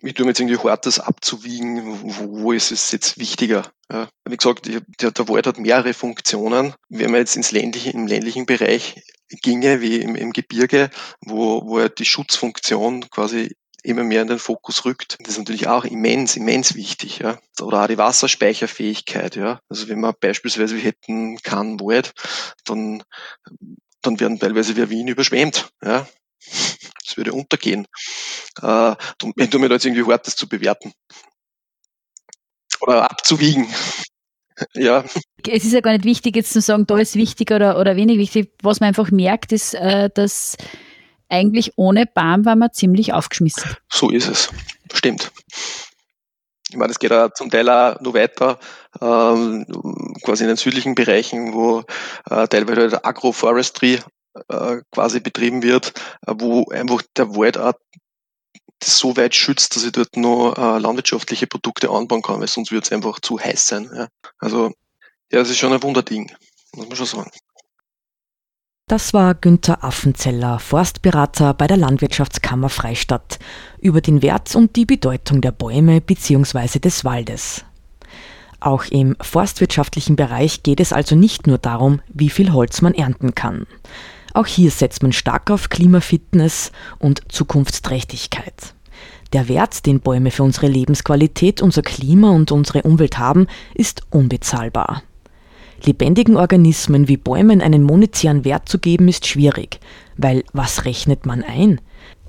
Ich 0.02 0.16
tue 0.16 0.26
mir 0.26 0.32
jetzt 0.32 0.40
irgendwie 0.40 0.58
hart, 0.58 0.88
das 0.88 1.00
abzuwiegen, 1.00 2.02
wo, 2.02 2.44
wo 2.44 2.52
ist 2.52 2.72
es 2.72 2.92
jetzt 2.92 3.20
wichtiger. 3.20 3.72
Ja. 3.92 4.10
Wie 4.28 4.36
gesagt, 4.36 4.66
der, 4.66 5.12
der 5.12 5.28
Wald 5.30 5.46
hat 5.46 5.60
mehrere 5.60 5.94
Funktionen. 5.94 6.74
Wenn 6.90 7.12
man 7.12 7.20
jetzt 7.20 7.36
ins 7.36 7.52
ländliche, 7.52 7.92
im 7.92 8.08
ländlichen 8.08 8.48
Bereich 8.48 9.00
ginge, 9.30 9.82
wie 9.82 9.98
im, 9.98 10.16
im 10.16 10.34
Gebirge, 10.34 10.90
wo, 11.22 11.62
wo 11.68 11.88
die 11.88 12.06
Schutzfunktion 12.06 13.10
quasi 13.12 13.56
immer 13.84 14.04
mehr 14.04 14.22
in 14.22 14.28
den 14.28 14.40
Fokus 14.40 14.86
rückt. 14.86 15.18
Das 15.20 15.30
ist 15.30 15.38
natürlich 15.38 15.68
auch 15.68 15.86
immens, 15.86 16.36
immens 16.36 16.76
wichtig. 16.76 17.20
Ja. 17.20 17.40
Oder 17.60 17.84
auch 17.84 17.88
die 17.88 17.98
Wasserspeicherfähigkeit. 17.98 19.36
Ja. 19.36 19.62
Also 19.70 19.90
wenn 19.90 20.00
man 20.00 20.14
beispielsweise, 20.20 20.76
wir 20.76 20.84
hätten 20.84 21.38
keinen 21.38 21.80
Wald, 21.80 22.14
dann, 22.66 23.04
dann 24.02 24.20
werden 24.20 24.40
teilweise 24.40 24.76
wir 24.76 24.90
Wien 24.90 25.08
überschwemmt. 25.08 25.70
Ja. 25.84 26.08
Das 27.06 27.18
würde 27.18 27.34
untergehen. 27.34 27.88
Äh, 28.62 28.96
ich 29.36 29.50
tue 29.50 29.60
mir 29.60 29.70
da 29.70 29.76
jetzt 29.76 29.86
irgendwie 29.86 30.06
hart, 30.06 30.26
zu 30.26 30.48
bewerten. 30.48 30.94
oder 32.82 33.10
abzuwiegen. 33.10 33.68
ja. 34.74 35.04
Es 35.48 35.64
ist 35.64 35.74
ja 35.74 35.82
gar 35.82 35.94
nicht 35.94 36.06
wichtig, 36.06 36.36
jetzt 36.36 36.54
zu 36.54 36.62
sagen, 36.62 36.86
da 36.88 36.98
ist 36.98 37.16
wichtig 37.16 37.52
oder, 37.52 37.80
oder 37.80 37.96
wenig 37.96 38.18
wichtig. 38.18 38.54
Was 38.62 38.80
man 38.80 38.88
einfach 38.88 39.12
merkt, 39.12 39.52
ist, 39.52 39.74
äh, 39.74 40.10
dass 40.14 40.58
eigentlich 41.32 41.74
ohne 41.78 42.06
Baum 42.06 42.46
war 42.46 42.56
man 42.56 42.74
ziemlich 42.74 43.14
aufgeschmissen. 43.14 43.76
So 43.90 44.10
ist 44.10 44.28
es. 44.28 44.50
Stimmt. 44.94 45.32
Ich 46.70 46.78
meine, 46.78 46.92
es 46.92 47.00
geht 47.00 47.12
auch 47.12 47.34
zum 47.34 47.50
Teil 47.50 47.70
auch 47.70 48.00
noch 48.00 48.14
weiter, 48.14 48.60
ähm, 49.02 49.66
quasi 50.24 50.44
in 50.44 50.50
den 50.50 50.58
südlichen 50.58 50.96
Bereichen, 50.96 51.54
wo 51.54 51.84
äh, 52.30 52.48
teilweise 52.48 53.04
Agroforestry 53.04 54.00
äh, 54.48 54.78
quasi 54.92 55.20
betrieben 55.20 55.64
wird, 55.64 55.94
äh, 56.26 56.34
wo 56.38 56.70
einfach 56.70 57.02
der 57.18 57.36
Wald 57.36 57.58
auch 57.58 57.74
so 58.84 59.18
weit 59.18 59.36
schützt, 59.36 59.76
dass 59.76 59.84
ich 59.84 59.92
dort 59.92 60.16
nur 60.16 60.58
äh, 60.58 60.80
landwirtschaftliche 60.80 61.48
Produkte 61.48 61.90
anbauen 61.90 62.22
kann, 62.22 62.40
weil 62.40 62.48
sonst 62.48 62.72
wird 62.72 62.86
es 62.86 62.92
einfach 62.92 63.20
zu 63.20 63.40
heiß 63.40 63.68
sein. 63.68 63.92
Ja. 63.94 64.08
Also 64.40 64.72
ja, 65.32 65.42
es 65.42 65.50
ist 65.50 65.58
schon 65.58 65.74
ein 65.74 65.84
Wunderding, 65.84 66.32
muss 66.74 66.88
man 66.88 66.96
schon 66.96 67.06
sagen. 67.06 67.32
Das 68.92 69.14
war 69.14 69.36
Günther 69.36 69.86
Affenzeller, 69.86 70.60
Forstberater 70.60 71.54
bei 71.54 71.66
der 71.66 71.78
Landwirtschaftskammer 71.78 72.68
Freistadt, 72.68 73.40
über 73.80 74.02
den 74.02 74.22
Wert 74.22 74.54
und 74.54 74.76
die 74.76 74.86
Bedeutung 74.86 75.40
der 75.40 75.54
Bäume 75.54 76.02
bzw. 76.02 76.80
des 76.80 77.06
Waldes. 77.06 77.64
Auch 78.60 78.84
im 78.84 79.16
forstwirtschaftlichen 79.22 80.18
Bereich 80.18 80.64
geht 80.64 80.82
es 80.82 80.92
also 80.92 81.16
nicht 81.16 81.48
nur 81.48 81.58
darum, 81.58 82.02
wie 82.10 82.30
viel 82.30 82.52
Holz 82.52 82.82
man 82.82 82.94
ernten 82.94 83.34
kann. 83.34 83.66
Auch 84.34 84.46
hier 84.46 84.72
setzt 84.72 85.04
man 85.04 85.14
stark 85.14 85.52
auf 85.52 85.70
Klimafitness 85.70 86.74
und 87.00 87.22
Zukunftsträchtigkeit. 87.32 88.74
Der 89.32 89.48
Wert, 89.48 89.86
den 89.86 90.02
Bäume 90.02 90.32
für 90.32 90.44
unsere 90.44 90.68
Lebensqualität, 90.68 91.62
unser 91.62 91.82
Klima 91.82 92.32
und 92.32 92.52
unsere 92.52 92.82
Umwelt 92.82 93.18
haben, 93.18 93.48
ist 93.74 94.02
unbezahlbar. 94.10 95.02
Lebendigen 95.84 96.38
Organismen 96.38 97.08
wie 97.08 97.18
Bäumen 97.18 97.62
einen 97.62 97.82
monetären 97.84 98.46
Wert 98.46 98.70
zu 98.70 98.78
geben, 98.78 99.08
ist 99.08 99.26
schwierig, 99.26 99.80
weil 100.16 100.44
was 100.54 100.86
rechnet 100.86 101.26
man 101.26 101.44
ein? 101.44 101.82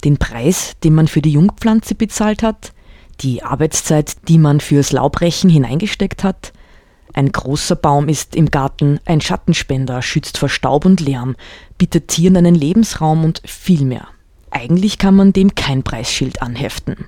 Den 0.04 0.16
Preis, 0.16 0.72
den 0.82 0.94
man 0.94 1.06
für 1.06 1.20
die 1.20 1.32
Jungpflanze 1.32 1.94
bezahlt 1.94 2.42
hat? 2.42 2.72
Die 3.20 3.42
Arbeitszeit, 3.42 4.28
die 4.28 4.38
man 4.38 4.60
fürs 4.60 4.92
Laubrechen 4.92 5.50
hineingesteckt 5.50 6.24
hat? 6.24 6.52
Ein 7.12 7.30
großer 7.30 7.76
Baum 7.76 8.08
ist 8.08 8.34
im 8.34 8.50
Garten 8.50 8.98
ein 9.04 9.20
Schattenspender, 9.20 10.00
schützt 10.00 10.38
vor 10.38 10.48
Staub 10.48 10.86
und 10.86 11.00
Lärm, 11.00 11.36
bietet 11.76 12.08
Tieren 12.08 12.38
einen 12.38 12.54
Lebensraum 12.54 13.22
und 13.22 13.42
viel 13.44 13.84
mehr. 13.84 14.08
Eigentlich 14.50 14.98
kann 14.98 15.14
man 15.14 15.32
dem 15.32 15.54
kein 15.54 15.82
Preisschild 15.82 16.42
anheften. 16.42 17.06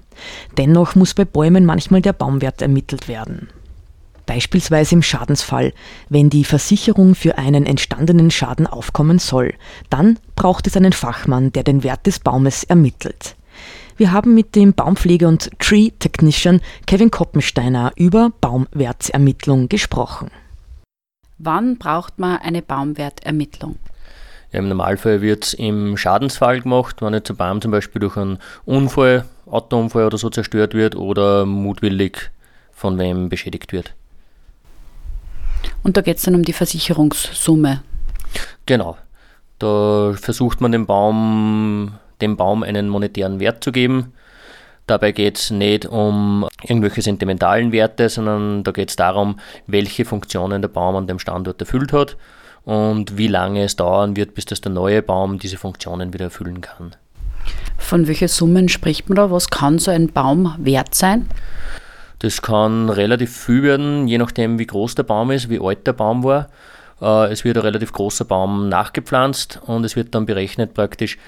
Dennoch 0.58 0.94
muss 0.94 1.14
bei 1.14 1.24
Bäumen 1.24 1.64
manchmal 1.64 2.02
der 2.02 2.12
Baumwert 2.12 2.60
ermittelt 2.60 3.08
werden. 3.08 3.48
Beispielsweise 4.26 4.94
im 4.94 5.02
Schadensfall, 5.02 5.72
wenn 6.08 6.30
die 6.30 6.44
Versicherung 6.44 7.14
für 7.14 7.38
einen 7.38 7.66
entstandenen 7.66 8.30
Schaden 8.30 8.66
aufkommen 8.66 9.18
soll, 9.18 9.54
dann 9.90 10.18
braucht 10.36 10.66
es 10.66 10.76
einen 10.76 10.92
Fachmann, 10.92 11.52
der 11.52 11.62
den 11.62 11.82
Wert 11.82 12.06
des 12.06 12.20
Baumes 12.20 12.64
ermittelt. 12.64 13.36
Wir 13.96 14.10
haben 14.10 14.34
mit 14.34 14.56
dem 14.56 14.72
Baumpfleger 14.72 15.28
und 15.28 15.50
Tree 15.60 15.90
Technician 15.98 16.60
Kevin 16.86 17.10
Koppensteiner 17.10 17.92
über 17.96 18.32
Baumwertsermittlung 18.40 19.68
gesprochen. 19.68 20.30
Wann 21.38 21.78
braucht 21.78 22.18
man 22.18 22.38
eine 22.38 22.62
Baumwertermittlung? 22.62 23.76
Ja, 24.52 24.60
Im 24.60 24.68
Normalfall 24.68 25.20
wird 25.20 25.44
es 25.44 25.54
im 25.54 25.96
Schadensfall 25.96 26.60
gemacht, 26.60 27.02
wenn 27.02 27.12
jetzt 27.12 27.30
ein 27.30 27.36
Baum 27.36 27.60
zum 27.60 27.70
Beispiel 27.70 28.00
durch 28.00 28.16
einen 28.16 28.38
Unfall, 28.64 29.26
Autounfall 29.46 30.06
oder 30.06 30.18
so 30.18 30.30
zerstört 30.30 30.74
wird 30.74 30.96
oder 30.96 31.44
mutwillig 31.44 32.30
von 32.72 32.98
wem 32.98 33.28
beschädigt 33.28 33.72
wird. 33.72 33.94
Und 35.82 35.96
da 35.96 36.00
geht 36.00 36.18
es 36.18 36.22
dann 36.22 36.34
um 36.34 36.44
die 36.44 36.52
Versicherungssumme. 36.52 37.82
Genau. 38.66 38.96
Da 39.58 40.14
versucht 40.16 40.60
man 40.60 40.72
den 40.72 40.86
Baum 40.86 41.92
dem 42.20 42.36
Baum 42.36 42.62
einen 42.62 42.88
monetären 42.88 43.40
Wert 43.40 43.62
zu 43.62 43.72
geben. 43.72 44.12
Dabei 44.86 45.12
geht 45.12 45.38
es 45.38 45.50
nicht 45.50 45.86
um 45.86 46.46
irgendwelche 46.62 47.00
sentimentalen 47.00 47.72
Werte, 47.72 48.08
sondern 48.08 48.64
da 48.64 48.70
geht 48.70 48.90
es 48.90 48.96
darum, 48.96 49.40
welche 49.66 50.04
Funktionen 50.04 50.60
der 50.60 50.68
Baum 50.68 50.96
an 50.96 51.06
dem 51.06 51.18
Standort 51.18 51.60
erfüllt 51.60 51.92
hat 51.92 52.16
und 52.64 53.16
wie 53.16 53.28
lange 53.28 53.64
es 53.64 53.76
dauern 53.76 54.16
wird, 54.16 54.34
bis 54.34 54.44
das 54.44 54.60
der 54.60 54.72
neue 54.72 55.00
Baum 55.00 55.38
diese 55.38 55.56
Funktionen 55.56 56.12
wieder 56.12 56.26
erfüllen 56.26 56.60
kann. 56.60 56.96
Von 57.78 58.06
welchen 58.06 58.28
Summen 58.28 58.68
spricht 58.68 59.08
man 59.08 59.16
da? 59.16 59.30
Was 59.30 59.48
kann 59.48 59.78
so 59.78 59.90
ein 59.90 60.08
Baum 60.08 60.54
wert 60.58 60.94
sein? 60.94 61.28
Das 62.24 62.40
kann 62.40 62.88
relativ 62.88 63.36
viel 63.36 63.62
werden, 63.62 64.08
je 64.08 64.16
nachdem, 64.16 64.58
wie 64.58 64.66
groß 64.66 64.94
der 64.94 65.02
Baum 65.02 65.30
ist, 65.30 65.50
wie 65.50 65.60
alt 65.60 65.86
der 65.86 65.92
Baum 65.92 66.24
war. 66.24 66.48
Äh, 67.02 67.30
es 67.30 67.44
wird 67.44 67.58
ein 67.58 67.64
relativ 67.64 67.92
großer 67.92 68.24
Baum 68.24 68.70
nachgepflanzt 68.70 69.60
und 69.66 69.84
es 69.84 69.94
wird 69.94 70.14
dann 70.14 70.24
berechnet 70.24 70.72
praktisch, 70.72 71.18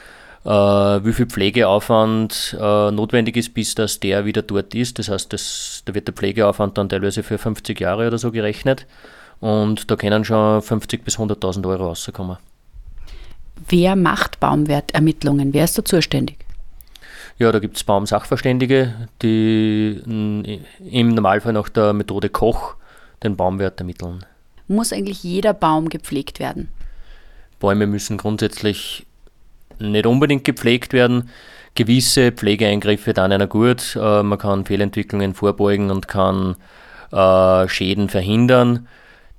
äh, 0.47 0.49
wie 0.49 1.13
viel 1.13 1.27
Pflegeaufwand 1.27 2.57
äh, 2.59 2.91
notwendig 2.93 3.37
ist, 3.37 3.53
bis 3.53 3.75
dass 3.75 4.01
der 4.01 4.25
wieder 4.25 4.41
dort 4.41 4.75
ist. 4.75 4.99
Das 4.99 5.11
heißt, 5.11 5.31
das, 5.35 5.83
da 5.85 5.95
wird 5.95 6.09
der 6.09 6.15
Pflegeaufwand 6.15 6.79
dann 6.79 6.89
teilweise 6.89 7.23
für 7.23 7.37
50 7.37 7.79
Jahre 7.79 8.07
oder 8.07 8.17
so 8.17 8.33
gerechnet. 8.33 8.87
Und 9.41 9.91
da 9.91 9.97
können 9.97 10.25
schon 10.25 10.63
50.000 10.63 11.03
bis 11.03 11.19
100.000 11.19 11.69
Euro 11.69 11.89
rauskommen. 11.89 12.39
Wer 13.69 13.97
macht 13.97 14.41
Baumwertermittlungen? 14.41 15.53
Wer 15.53 15.65
ist 15.65 15.77
da 15.77 15.85
zuständig? 15.85 16.46
Ja, 17.39 17.53
da 17.53 17.59
gibt 17.59 17.77
es 17.77 17.85
Baumsachverständige, 17.85 19.09
die 19.21 20.01
im 20.91 21.09
Normalfall 21.09 21.53
nach 21.53 21.69
der 21.69 21.93
Methode 21.93 22.31
Koch 22.31 22.77
den 23.23 23.37
Baumwert 23.37 23.79
ermitteln. 23.79 24.25
Muss 24.69 24.93
eigentlich 24.93 25.23
jeder 25.23 25.53
Baum 25.53 25.89
gepflegt 25.89 26.41
werden? 26.41 26.69
Bäume 27.61 27.87
müssen 27.87 28.17
grundsätzlich 28.17 29.07
nicht 29.79 30.07
unbedingt 30.07 30.45
gepflegt 30.45 30.93
werden. 30.93 31.31
Gewisse 31.75 32.33
Pflegeeingriffe 32.33 33.13
dann 33.13 33.33
einer 33.33 33.47
gut. 33.47 33.97
Äh, 33.97 34.23
man 34.23 34.39
kann 34.39 34.65
Fehlentwicklungen 34.65 35.35
vorbeugen 35.35 35.91
und 35.91 36.09
kann 36.09 36.57
äh, 37.13 37.69
Schäden 37.69 38.09
verhindern. 38.09 38.89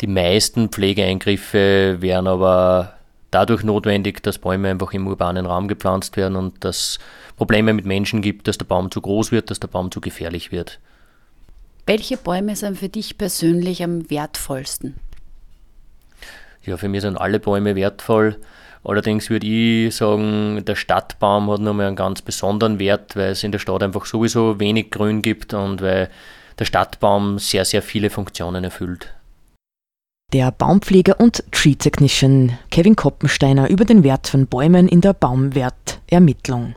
Die 0.01 0.07
meisten 0.07 0.69
Pflegeeingriffe 0.69 1.97
wären 1.99 2.27
aber 2.27 2.96
dadurch 3.31 3.63
notwendig, 3.63 4.23
dass 4.23 4.37
Bäume 4.37 4.69
einfach 4.69 4.93
im 4.93 5.07
urbanen 5.07 5.45
Raum 5.45 5.67
gepflanzt 5.67 6.17
werden 6.17 6.35
und 6.35 6.63
dass 6.63 6.99
Probleme 7.35 7.73
mit 7.73 7.85
Menschen 7.85 8.21
gibt, 8.21 8.47
dass 8.47 8.57
der 8.57 8.65
Baum 8.65 8.91
zu 8.91 9.01
groß 9.01 9.31
wird, 9.31 9.51
dass 9.51 9.59
der 9.59 9.67
Baum 9.67 9.91
zu 9.91 10.01
gefährlich 10.01 10.51
wird. 10.51 10.79
Welche 11.85 12.17
Bäume 12.17 12.55
sind 12.55 12.77
für 12.77 12.89
dich 12.89 13.17
persönlich 13.17 13.83
am 13.83 14.09
wertvollsten? 14.09 14.95
Ja, 16.63 16.75
für 16.75 16.89
mich 16.89 17.01
sind 17.01 17.15
alle 17.15 17.39
Bäume 17.39 17.75
wertvoll. 17.75 18.37
Allerdings 18.83 19.29
würde 19.29 19.47
ich 19.47 19.95
sagen, 19.95 20.63
der 20.65 20.75
Stadtbaum 20.75 21.49
hat 21.49 21.61
nochmal 21.61 21.87
einen 21.87 21.95
ganz 21.95 22.21
besonderen 22.21 22.79
Wert, 22.79 23.15
weil 23.15 23.31
es 23.31 23.43
in 23.43 23.51
der 23.51 23.59
Stadt 23.59 23.83
einfach 23.83 24.05
sowieso 24.05 24.59
wenig 24.59 24.91
Grün 24.91 25.21
gibt 25.21 25.53
und 25.53 25.81
weil 25.81 26.09
der 26.59 26.65
Stadtbaum 26.65 27.39
sehr, 27.39 27.65
sehr 27.65 27.81
viele 27.81 28.09
Funktionen 28.09 28.63
erfüllt. 28.63 29.13
Der 30.33 30.51
Baumpfleger 30.51 31.21
und 31.21 31.41
Tree 31.53 31.75
Technician 31.75 32.57
Kevin 32.69 32.97
Koppensteiner 32.97 33.69
über 33.69 33.85
den 33.85 34.03
Wert 34.03 34.27
von 34.27 34.45
Bäumen 34.45 34.89
in 34.89 34.99
der 34.99 35.13
Baumwertermittlung. 35.13 36.75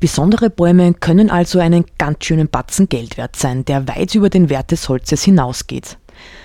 Besondere 0.00 0.48
Bäume 0.48 0.94
können 0.94 1.28
also 1.28 1.58
einen 1.58 1.84
ganz 1.98 2.24
schönen 2.24 2.48
Batzen 2.48 2.88
Geld 2.88 3.18
wert 3.18 3.36
sein, 3.36 3.66
der 3.66 3.88
weit 3.88 4.14
über 4.14 4.30
den 4.30 4.48
Wert 4.48 4.70
des 4.70 4.88
Holzes 4.88 5.22
hinausgeht. 5.22 5.98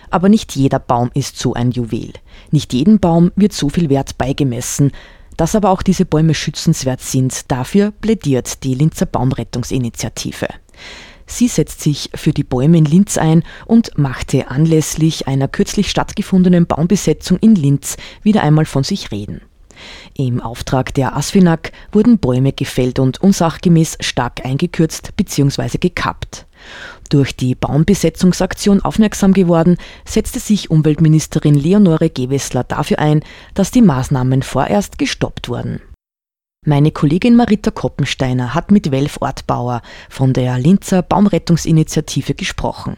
Aber 0.10 0.28
nicht 0.28 0.54
jeder 0.54 0.80
Baum 0.80 1.12
ist 1.14 1.40
so 1.40 1.54
ein 1.54 1.72
Juwel. 1.72 2.12
Nicht 2.52 2.74
jedem 2.74 3.00
Baum 3.00 3.32
wird 3.38 3.54
so 3.54 3.70
viel 3.70 3.90
Wert 3.90 4.18
beigemessen. 4.18 4.92
Dass 5.38 5.56
aber 5.56 5.70
auch 5.70 5.82
diese 5.82 6.04
Bäume 6.04 6.34
schützenswert 6.34 7.00
sind, 7.00 7.50
dafür 7.50 7.92
plädiert 7.92 8.66
die 8.66 8.76
Linzer 8.76 9.06
Baumrettungsinitiative. 9.06 10.50
Sie 11.28 11.50
setzt 11.50 11.82
sich 11.82 12.10
für 12.16 12.32
die 12.32 12.44
Bäume 12.44 12.78
in 12.78 12.86
Linz 12.86 13.18
ein 13.18 13.44
und 13.66 13.98
machte 13.98 14.50
anlässlich 14.50 15.28
einer 15.28 15.48
kürzlich 15.48 15.90
stattgefundenen 15.90 16.66
Baumbesetzung 16.66 17.38
in 17.40 17.54
Linz 17.54 17.98
wieder 18.24 18.42
einmal 18.42 18.66
von 18.66 18.84
sich 18.84 19.12
reden. 19.12 19.42
Im 20.16 20.42
Auftrag 20.42 20.94
der 20.94 21.16
ASFINAG 21.16 21.72
wurden 21.92 22.18
Bäume 22.18 22.54
gefällt 22.54 22.98
und 22.98 23.22
unsachgemäß 23.22 23.98
stark 24.00 24.44
eingekürzt 24.46 25.16
bzw. 25.16 25.78
gekappt. 25.78 26.48
Durch 27.10 27.36
die 27.36 27.56
Baumbesetzungsaktion 27.56 28.82
aufmerksam 28.82 29.34
geworden, 29.34 29.78
setzte 30.06 30.40
sich 30.40 30.72
Umweltministerin 30.72 31.56
Leonore 31.56 32.10
Gewessler 32.10 32.64
dafür 32.64 33.00
ein, 33.00 33.22
dass 33.54 33.72
die 33.72 33.82
Maßnahmen 33.82 34.42
vorerst 34.42 34.98
gestoppt 34.98 35.50
wurden. 35.50 35.82
Meine 36.66 36.92
Kollegin 36.92 37.36
Marita 37.36 37.72
Koppensteiner 37.72 38.54
hat 38.54 38.72
mit 38.72 38.92
Welf 38.92 39.18
Ortbauer 39.22 39.82
von 40.10 40.34
der 40.34 40.58
Linzer 40.58 41.02
Baumrettungsinitiative 41.02 42.34
gesprochen. 42.34 42.98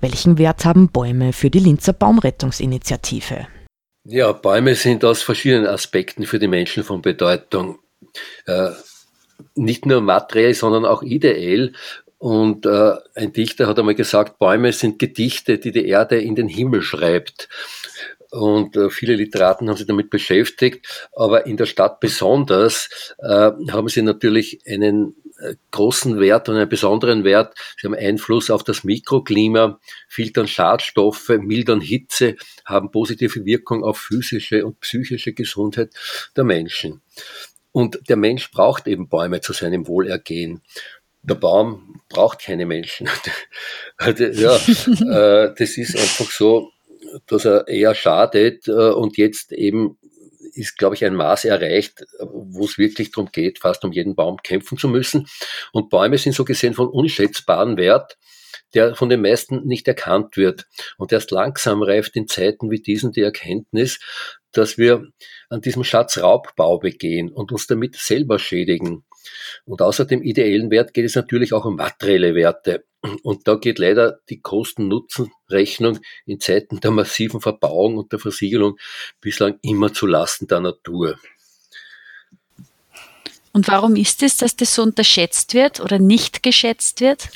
Welchen 0.00 0.38
Wert 0.38 0.64
haben 0.64 0.88
Bäume 0.88 1.32
für 1.32 1.50
die 1.50 1.58
Linzer 1.58 1.92
Baumrettungsinitiative? 1.92 3.48
Ja, 4.04 4.32
Bäume 4.32 4.74
sind 4.74 5.04
aus 5.04 5.22
verschiedenen 5.22 5.66
Aspekten 5.66 6.24
für 6.24 6.38
die 6.38 6.48
Menschen 6.48 6.84
von 6.84 7.02
Bedeutung. 7.02 7.80
Äh, 8.46 8.70
nicht 9.54 9.84
nur 9.84 10.00
materiell, 10.00 10.54
sondern 10.54 10.84
auch 10.84 11.02
ideell 11.02 11.72
Und 12.18 12.64
äh, 12.64 12.92
ein 13.14 13.32
Dichter 13.32 13.66
hat 13.66 13.78
einmal 13.78 13.94
gesagt, 13.94 14.38
Bäume 14.38 14.72
sind 14.72 14.98
Gedichte, 14.98 15.58
die 15.58 15.70
die 15.70 15.86
Erde 15.86 16.18
in 16.18 16.34
den 16.34 16.48
Himmel 16.48 16.82
schreibt. 16.82 17.48
Und 18.36 18.76
äh, 18.76 18.90
viele 18.90 19.14
Literaten 19.14 19.68
haben 19.68 19.76
sich 19.76 19.86
damit 19.86 20.10
beschäftigt, 20.10 21.08
aber 21.14 21.46
in 21.46 21.56
der 21.56 21.64
Stadt 21.64 22.00
besonders 22.00 23.14
äh, 23.18 23.50
haben 23.70 23.88
sie 23.88 24.02
natürlich 24.02 24.60
einen 24.66 25.14
äh, 25.38 25.54
großen 25.70 26.20
Wert 26.20 26.50
und 26.50 26.56
einen 26.56 26.68
besonderen 26.68 27.24
Wert. 27.24 27.54
Sie 27.80 27.86
haben 27.86 27.94
Einfluss 27.94 28.50
auf 28.50 28.62
das 28.62 28.84
Mikroklima, 28.84 29.80
filtern 30.06 30.48
Schadstoffe, 30.48 31.30
mildern 31.40 31.80
Hitze, 31.80 32.36
haben 32.66 32.90
positive 32.90 33.46
Wirkung 33.46 33.84
auf 33.84 33.98
physische 33.98 34.66
und 34.66 34.80
psychische 34.80 35.32
Gesundheit 35.32 35.94
der 36.36 36.44
Menschen. 36.44 37.00
Und 37.72 37.98
der 38.10 38.16
Mensch 38.16 38.50
braucht 38.50 38.86
eben 38.86 39.08
Bäume 39.08 39.40
zu 39.40 39.54
seinem 39.54 39.86
Wohlergehen. 39.86 40.62
Der 41.22 41.36
Baum 41.36 42.02
braucht 42.10 42.40
keine 42.40 42.66
Menschen. 42.66 43.08
Also, 43.98 44.24
ja, 44.24 44.54
äh, 45.46 45.54
das 45.56 45.78
ist 45.78 45.96
einfach 45.96 46.30
so, 46.30 46.70
dass 47.26 47.44
er 47.44 47.68
eher 47.68 47.94
schadet 47.94 48.68
äh, 48.68 48.72
und 48.72 49.16
jetzt 49.16 49.52
eben 49.52 49.98
ist, 50.56 50.78
glaube 50.78 50.94
ich, 50.94 51.04
ein 51.04 51.14
Maß 51.14 51.44
erreicht, 51.44 52.04
wo 52.20 52.64
es 52.64 52.78
wirklich 52.78 53.10
darum 53.10 53.30
geht, 53.30 53.58
fast 53.58 53.84
um 53.84 53.92
jeden 53.92 54.14
Baum 54.14 54.38
kämpfen 54.38 54.78
zu 54.78 54.88
müssen. 54.88 55.26
Und 55.72 55.90
Bäume 55.90 56.18
sind 56.18 56.34
so 56.34 56.44
gesehen 56.44 56.74
von 56.74 56.88
unschätzbaren 56.88 57.76
Wert, 57.76 58.16
der 58.74 58.94
von 58.94 59.08
den 59.08 59.20
meisten 59.20 59.66
nicht 59.66 59.86
erkannt 59.86 60.36
wird. 60.36 60.66
Und 60.96 61.12
erst 61.12 61.30
langsam 61.30 61.82
reift 61.82 62.16
in 62.16 62.26
Zeiten 62.26 62.70
wie 62.70 62.80
diesen 62.80 63.12
die 63.12 63.22
Erkenntnis, 63.22 64.00
dass 64.52 64.78
wir 64.78 65.06
an 65.50 65.60
diesem 65.60 65.84
Schatz 65.84 66.18
Raubbau 66.18 66.78
begehen 66.78 67.30
und 67.30 67.52
uns 67.52 67.66
damit 67.66 67.96
selber 67.96 68.38
schädigen. 68.38 69.04
Und 69.64 69.82
außer 69.82 70.04
dem 70.04 70.22
ideellen 70.22 70.70
Wert 70.70 70.94
geht 70.94 71.04
es 71.04 71.14
natürlich 71.14 71.52
auch 71.52 71.64
um 71.64 71.76
materielle 71.76 72.34
Werte. 72.34 72.84
Und 73.22 73.46
da 73.46 73.54
geht 73.54 73.78
leider 73.78 74.20
die 74.28 74.40
Kosten-Nutzen-Rechnung 74.40 76.00
in 76.24 76.40
Zeiten 76.40 76.80
der 76.80 76.90
massiven 76.90 77.40
Verbauung 77.40 77.96
und 77.98 78.12
der 78.12 78.18
Versiegelung 78.18 78.78
bislang 79.20 79.58
immer 79.62 79.92
zu 79.92 80.06
Lasten 80.06 80.46
der 80.46 80.60
Natur. 80.60 81.18
Und 83.52 83.68
warum 83.68 83.96
ist 83.96 84.22
es, 84.22 84.36
dass 84.36 84.54
das 84.54 84.74
so 84.74 84.82
unterschätzt 84.82 85.54
wird 85.54 85.80
oder 85.80 85.98
nicht 85.98 86.42
geschätzt 86.42 87.00
wird? 87.00 87.28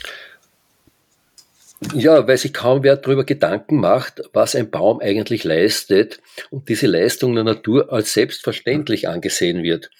Ja, 1.94 2.28
weil 2.28 2.36
sich 2.36 2.52
kaum 2.52 2.82
wer 2.82 2.96
darüber 2.96 3.24
Gedanken 3.24 3.80
macht, 3.80 4.20
was 4.34 4.54
ein 4.54 4.70
Baum 4.70 5.00
eigentlich 5.00 5.44
leistet 5.44 6.20
und 6.50 6.68
diese 6.68 6.86
Leistung 6.86 7.34
der 7.34 7.44
Natur 7.44 7.90
als 7.90 8.12
selbstverständlich 8.12 9.08
angesehen 9.08 9.62
wird. 9.62 9.90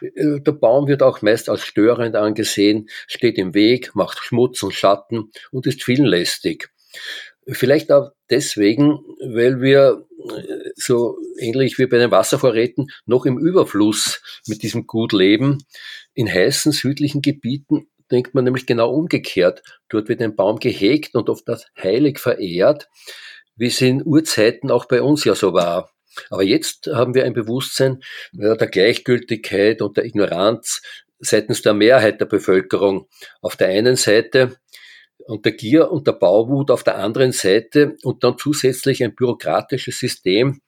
Der 0.00 0.52
Baum 0.52 0.88
wird 0.88 1.02
auch 1.02 1.22
meist 1.22 1.48
als 1.48 1.62
störend 1.62 2.16
angesehen, 2.16 2.88
steht 3.06 3.38
im 3.38 3.54
Weg, 3.54 3.94
macht 3.94 4.18
Schmutz 4.18 4.62
und 4.62 4.74
Schatten 4.74 5.30
und 5.50 5.66
ist 5.66 5.82
vielen 5.82 6.06
lästig. 6.06 6.70
Vielleicht 7.46 7.92
auch 7.92 8.12
deswegen, 8.30 9.00
weil 9.20 9.60
wir 9.60 10.06
äh, 10.18 10.70
so 10.76 11.18
ähnlich 11.38 11.78
wie 11.78 11.86
bei 11.86 11.98
den 11.98 12.10
Wasservorräten 12.10 12.86
noch 13.04 13.26
im 13.26 13.38
Überfluss 13.38 14.22
mit 14.46 14.62
diesem 14.62 14.86
Gut 14.86 15.12
leben. 15.12 15.62
In 16.14 16.32
heißen 16.32 16.72
südlichen 16.72 17.20
Gebieten 17.20 17.88
denkt 18.10 18.34
man 18.34 18.44
nämlich 18.44 18.66
genau 18.66 18.90
umgekehrt. 18.92 19.62
Dort 19.88 20.08
wird 20.08 20.22
ein 20.22 20.36
Baum 20.36 20.58
gehegt 20.58 21.14
und 21.14 21.28
oft 21.28 21.48
als 21.48 21.66
heilig 21.76 22.18
verehrt, 22.18 22.88
wie 23.56 23.66
es 23.66 23.80
in 23.80 24.04
Urzeiten 24.04 24.70
auch 24.70 24.86
bei 24.86 25.02
uns 25.02 25.24
ja 25.24 25.34
so 25.34 25.52
war. 25.52 25.90
Aber 26.30 26.42
jetzt 26.42 26.86
haben 26.86 27.14
wir 27.14 27.24
ein 27.24 27.34
Bewusstsein 27.34 28.02
der 28.32 28.56
Gleichgültigkeit 28.56 29.82
und 29.82 29.96
der 29.96 30.04
Ignoranz 30.04 30.82
seitens 31.18 31.62
der 31.62 31.74
Mehrheit 31.74 32.20
der 32.20 32.26
Bevölkerung 32.26 33.08
auf 33.40 33.56
der 33.56 33.68
einen 33.68 33.96
Seite 33.96 34.56
und 35.26 35.44
der 35.44 35.52
Gier 35.52 35.90
und 35.90 36.06
der 36.06 36.12
Bauwut 36.12 36.70
auf 36.70 36.82
der 36.82 36.98
anderen 36.98 37.32
Seite 37.32 37.96
und 38.02 38.24
dann 38.24 38.38
zusätzlich 38.38 39.02
ein 39.02 39.14
bürokratisches 39.14 39.98
System, 39.98 40.60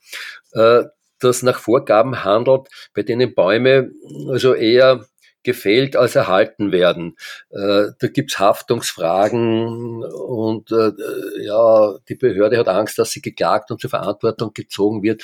äh, 0.53 0.85
das 1.19 1.43
nach 1.43 1.59
Vorgaben 1.59 2.25
handelt, 2.25 2.69
bei 2.95 3.03
denen 3.03 3.35
Bäume 3.35 3.91
also 4.29 4.55
eher 4.55 5.07
gefällt 5.47 5.97
als 5.97 6.17
erhalten 6.17 6.73
werden. 6.73 7.17
Äh, 7.51 7.93
da 7.99 8.09
gibt's 8.09 8.39
Haftungsfragen 8.39 10.03
und 10.03 10.73
äh, 10.73 10.91
ja, 11.41 11.95
die 12.09 12.17
Behörde 12.17 12.59
hat 12.59 12.69
Angst, 12.69 12.99
dass 12.99 13.13
sie 13.13 13.23
geklagt 13.23 13.71
und 13.71 13.81
zur 13.81 13.89
Verantwortung 13.89 14.53
gezogen 14.53 15.03
wird. 15.05 15.23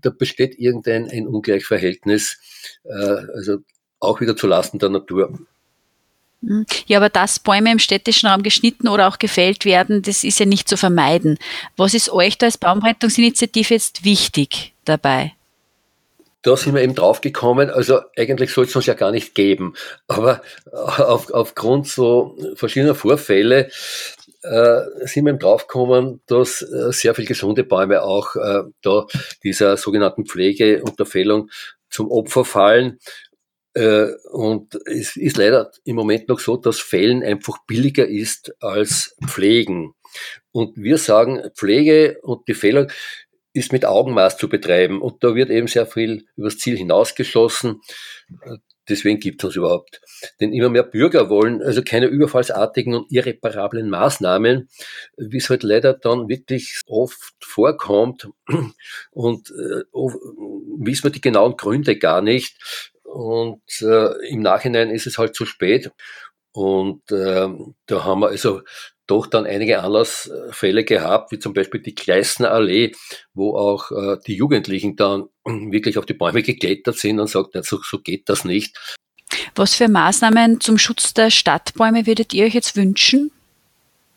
Da 0.00 0.10
besteht 0.10 0.58
irgendein 0.58 1.10
ein 1.10 1.26
Ungleichverhältnis, 1.26 2.38
äh, 2.84 2.94
also 3.34 3.58
auch 3.98 4.20
wieder 4.20 4.36
zulasten 4.36 4.78
der 4.78 4.90
Natur. 4.90 5.36
Hm. 6.46 6.66
Ja, 6.86 6.98
aber 6.98 7.08
dass 7.08 7.40
Bäume 7.40 7.72
im 7.72 7.80
städtischen 7.80 8.28
Raum 8.28 8.44
geschnitten 8.44 8.86
oder 8.86 9.08
auch 9.08 9.18
gefällt 9.18 9.64
werden, 9.64 10.02
das 10.02 10.22
ist 10.22 10.38
ja 10.38 10.46
nicht 10.46 10.68
zu 10.68 10.76
vermeiden. 10.76 11.36
Was 11.76 11.94
ist 11.94 12.10
euch 12.10 12.38
da 12.38 12.46
als 12.46 12.58
Baumrettungsinitiative 12.58 13.74
jetzt 13.74 14.04
wichtig 14.04 14.72
dabei? 14.84 15.32
Da 16.44 16.56
sind 16.56 16.74
wir 16.74 16.82
eben 16.82 16.94
draufgekommen, 16.94 17.70
also 17.70 18.00
eigentlich 18.16 18.52
soll 18.52 18.66
es 18.66 18.76
uns 18.76 18.86
ja 18.86 18.94
gar 18.94 19.10
nicht 19.10 19.34
geben, 19.34 19.74
aber 20.06 20.42
auf, 20.72 21.32
aufgrund 21.32 21.88
so 21.88 22.36
verschiedener 22.54 22.94
Vorfälle 22.94 23.70
äh, 24.42 24.80
sind 25.06 25.24
wir 25.24 25.30
eben 25.30 25.38
draufgekommen, 25.38 26.20
dass 26.26 26.60
äh, 26.60 26.92
sehr 26.92 27.14
viele 27.14 27.28
gesunde 27.28 27.64
Bäume 27.64 28.02
auch 28.02 28.36
äh, 28.36 28.62
da 28.82 29.06
dieser 29.42 29.76
sogenannten 29.78 30.26
Pflegeunterfällung 30.26 31.50
zum 31.88 32.10
Opfer 32.10 32.44
fallen. 32.44 32.98
Äh, 33.72 34.08
und 34.30 34.78
es 34.84 35.16
ist 35.16 35.38
leider 35.38 35.70
im 35.84 35.96
Moment 35.96 36.28
noch 36.28 36.40
so, 36.40 36.58
dass 36.58 36.78
Fällen 36.78 37.22
einfach 37.22 37.58
billiger 37.66 38.06
ist 38.06 38.54
als 38.60 39.16
Pflegen. 39.26 39.94
Und 40.52 40.76
wir 40.76 40.98
sagen, 40.98 41.50
Pflege 41.56 42.18
und 42.22 42.46
die 42.46 42.54
Fällung 42.54 42.88
ist 43.54 43.72
mit 43.72 43.86
Augenmaß 43.86 44.36
zu 44.36 44.48
betreiben. 44.48 45.00
Und 45.00 45.24
da 45.24 45.34
wird 45.34 45.48
eben 45.48 45.68
sehr 45.68 45.86
viel 45.86 46.26
übers 46.36 46.58
Ziel 46.58 46.76
hinausgeschossen. 46.76 47.80
Deswegen 48.88 49.20
gibt 49.20 49.40
es 49.40 49.46
uns 49.46 49.56
überhaupt. 49.56 50.02
Denn 50.40 50.52
immer 50.52 50.68
mehr 50.68 50.82
Bürger 50.82 51.30
wollen 51.30 51.62
also 51.62 51.82
keine 51.82 52.06
überfallsartigen 52.06 52.94
und 52.94 53.10
irreparablen 53.10 53.88
Maßnahmen, 53.88 54.68
wie 55.16 55.38
es 55.38 55.48
halt 55.48 55.62
leider 55.62 55.94
dann 55.94 56.28
wirklich 56.28 56.80
oft 56.86 57.34
vorkommt. 57.40 58.28
Und 59.12 59.50
äh, 59.50 59.84
wissen 59.92 61.04
wir 61.04 61.10
die 61.10 61.22
genauen 61.22 61.56
Gründe 61.56 61.96
gar 61.96 62.20
nicht. 62.20 62.90
Und 63.04 63.62
äh, 63.80 64.28
im 64.28 64.42
Nachhinein 64.42 64.90
ist 64.90 65.06
es 65.06 65.16
halt 65.16 65.34
zu 65.34 65.46
spät. 65.46 65.92
Und 66.52 67.10
äh, 67.10 67.48
da 67.86 68.04
haben 68.04 68.20
wir 68.20 68.28
also 68.28 68.62
doch 69.06 69.26
dann 69.26 69.46
einige 69.46 69.82
Anlassfälle 69.82 70.84
gehabt, 70.84 71.32
wie 71.32 71.38
zum 71.38 71.52
Beispiel 71.52 71.80
die 71.80 71.94
Gleisner 71.94 72.50
Allee, 72.50 72.92
wo 73.34 73.56
auch 73.56 73.90
äh, 73.90 74.18
die 74.26 74.34
Jugendlichen 74.34 74.96
dann 74.96 75.24
wirklich 75.44 75.98
auf 75.98 76.06
die 76.06 76.14
Bäume 76.14 76.42
geklettert 76.42 76.96
sind 76.96 77.20
und 77.20 77.28
sagt, 77.28 77.52
so, 77.64 77.78
so 77.82 77.98
geht 77.98 78.28
das 78.28 78.44
nicht. 78.44 78.76
Was 79.54 79.74
für 79.74 79.88
Maßnahmen 79.88 80.60
zum 80.60 80.78
Schutz 80.78 81.14
der 81.14 81.30
Stadtbäume 81.30 82.06
würdet 82.06 82.32
ihr 82.34 82.46
euch 82.46 82.54
jetzt 82.54 82.76
wünschen? 82.76 83.30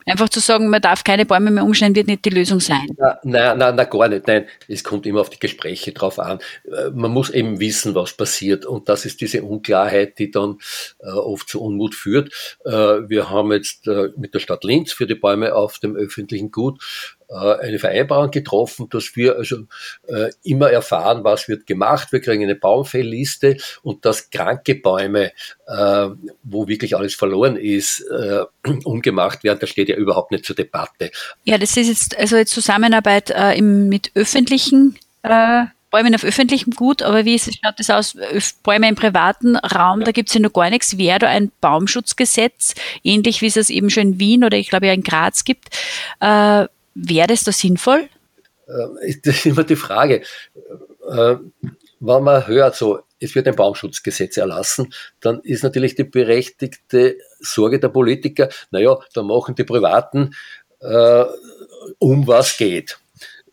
Einfach 0.07 0.29
zu 0.29 0.39
sagen, 0.39 0.69
man 0.69 0.81
darf 0.81 1.03
keine 1.03 1.25
Bäume 1.25 1.51
mehr 1.51 1.65
umschneiden, 1.65 1.95
wird 1.95 2.07
nicht 2.07 2.23
die 2.23 2.29
Lösung 2.29 2.61
sein. 2.61 2.87
Nein, 2.97 3.57
nein, 3.57 3.75
nein, 3.75 3.89
gar 3.89 4.07
nicht. 4.07 4.25
Nein, 4.25 4.45
es 4.69 4.83
kommt 4.83 5.05
immer 5.05 5.19
auf 5.19 5.29
die 5.29 5.39
Gespräche 5.39 5.91
drauf 5.91 6.17
an. 6.17 6.39
Äh, 6.63 6.91
man 6.93 7.11
muss 7.11 7.29
eben 7.29 7.59
wissen, 7.59 7.93
was 7.93 8.13
passiert. 8.13 8.65
Und 8.65 8.87
das 8.87 9.05
ist 9.05 9.19
diese 9.19 9.43
Unklarheit, 9.43 10.17
die 10.17 10.31
dann 10.31 10.59
äh, 10.99 11.09
oft 11.09 11.49
zu 11.49 11.61
Unmut 11.61 11.93
führt. 11.93 12.57
Äh, 12.63 12.71
wir 12.71 13.29
haben 13.29 13.51
jetzt 13.51 13.87
mit 14.15 14.33
der 14.33 14.39
Stadt 14.39 14.63
Linz 14.63 14.93
für 14.93 15.07
die 15.07 15.15
Bäume 15.15 15.53
auf 15.53 15.79
dem 15.79 15.95
öffentlichen 15.95 16.51
Gut 16.51 16.81
eine 17.33 17.79
Vereinbarung 17.79 18.31
getroffen, 18.31 18.87
dass 18.89 19.15
wir 19.15 19.35
also 19.35 19.57
äh, 20.07 20.29
immer 20.43 20.69
erfahren, 20.69 21.23
was 21.23 21.47
wird 21.47 21.67
gemacht. 21.67 22.11
Wir 22.11 22.21
kriegen 22.21 22.43
eine 22.43 22.55
Baumfellliste 22.55 23.57
und 23.83 24.05
dass 24.05 24.29
kranke 24.29 24.75
Bäume, 24.75 25.31
äh, 25.67 26.07
wo 26.43 26.67
wirklich 26.67 26.95
alles 26.95 27.15
verloren 27.15 27.57
ist, 27.57 28.01
äh, 28.01 28.43
umgemacht 28.85 29.43
werden, 29.43 29.59
das 29.59 29.69
steht 29.69 29.89
ja 29.89 29.95
überhaupt 29.95 30.31
nicht 30.31 30.45
zur 30.45 30.55
Debatte. 30.55 31.11
Ja, 31.43 31.57
das 31.57 31.75
ist 31.75 31.87
jetzt 31.87 32.17
also 32.17 32.37
jetzt 32.37 32.53
Zusammenarbeit 32.53 33.29
äh, 33.29 33.53
im, 33.53 33.89
mit 33.89 34.11
öffentlichen 34.15 34.97
äh, 35.23 35.65
Bäumen 35.89 36.13
auf 36.15 36.23
öffentlichem 36.23 36.73
Gut, 36.73 37.01
aber 37.01 37.23
wie 37.25 37.39
schaut 37.39 37.77
das 37.77 37.89
aus? 37.89 38.17
Bäume 38.61 38.89
im 38.89 38.95
privaten 38.95 39.55
Raum, 39.55 40.03
da 40.03 40.11
gibt 40.11 40.29
es 40.29 40.35
ja 40.35 40.41
noch 40.41 40.51
gar 40.51 40.69
nichts. 40.69 40.97
Wäre 40.97 41.19
da 41.19 41.27
ein 41.27 41.51
Baumschutzgesetz, 41.61 42.75
ähnlich 43.03 43.41
wie 43.41 43.47
es 43.47 43.55
es 43.55 43.69
eben 43.69 43.89
schon 43.89 44.03
in 44.03 44.19
Wien 44.19 44.43
oder 44.43 44.57
ich 44.57 44.69
glaube 44.69 44.87
ja 44.87 44.93
in 44.93 45.03
Graz 45.03 45.45
gibt, 45.45 45.69
äh, 46.19 46.67
Wäre 46.99 47.27
das 47.27 47.43
da 47.43 47.51
sinnvoll? 47.51 48.09
Äh, 48.67 49.15
das 49.23 49.35
ist 49.35 49.45
immer 49.45 49.63
die 49.63 49.75
Frage. 49.75 50.23
Äh, 51.09 51.35
wenn 51.99 52.23
man 52.23 52.47
hört, 52.47 52.75
so, 52.75 52.99
es 53.19 53.35
wird 53.35 53.47
ein 53.47 53.55
Baumschutzgesetz 53.55 54.37
erlassen, 54.37 54.93
dann 55.19 55.41
ist 55.41 55.63
natürlich 55.63 55.95
die 55.95 56.03
berechtigte 56.03 57.17
Sorge 57.39 57.79
der 57.79 57.89
Politiker, 57.89 58.49
naja, 58.71 58.97
da 59.13 59.23
machen 59.23 59.55
die 59.55 59.63
Privaten 59.63 60.35
äh, 60.79 61.25
um 61.99 62.27
was 62.27 62.57
geht, 62.57 62.99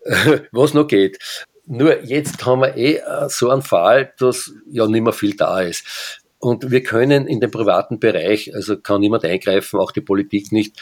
was 0.53 0.75
noch 0.75 0.87
geht. 0.87 1.19
Nur 1.67 2.03
jetzt 2.05 2.45
haben 2.45 2.61
wir 2.61 2.77
eh 2.77 3.01
so 3.29 3.49
einen 3.49 3.63
Fall, 3.63 4.13
dass 4.19 4.53
ja 4.71 4.87
nicht 4.87 5.03
mehr 5.03 5.15
viel 5.15 5.35
da 5.35 5.63
ist. 5.63 6.21
Und 6.39 6.71
wir 6.71 6.83
können 6.83 7.27
in 7.27 7.41
den 7.41 7.51
privaten 7.51 7.99
Bereich, 7.99 8.55
also 8.55 8.77
kann 8.77 9.01
niemand 9.01 9.25
eingreifen, 9.25 9.81
auch 9.81 9.93
die 9.93 10.03
Politik 10.03 10.53
nicht. 10.53 10.77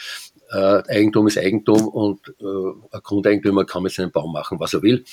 Äh, 0.53 0.83
Eigentum 0.87 1.27
ist 1.27 1.37
Eigentum 1.37 1.87
und 1.87 2.19
äh, 2.39 2.95
ein 2.95 3.01
Grundeigentümer 3.01 3.65
kann 3.65 3.83
mit 3.83 3.93
seinem 3.93 4.11
Baum 4.11 4.31
machen, 4.31 4.59
was 4.59 4.73
er 4.73 4.83
will. 4.83 5.03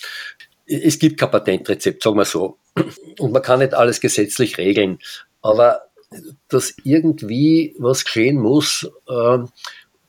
Es 0.66 0.98
gibt 0.98 1.18
kein 1.18 1.31
Patentrezept, 1.31 2.03
sagen 2.03 2.16
wir 2.16 2.24
so. 2.24 2.59
Und 3.18 3.33
man 3.33 3.42
kann 3.42 3.59
nicht 3.59 3.74
alles 3.74 4.00
gesetzlich 4.00 4.59
regeln. 4.59 4.98
Aber 5.42 5.83
dass 6.48 6.74
irgendwie 6.85 7.74
was 7.79 8.05
geschehen 8.05 8.38
muss, 8.38 8.88
äh, 9.09 9.38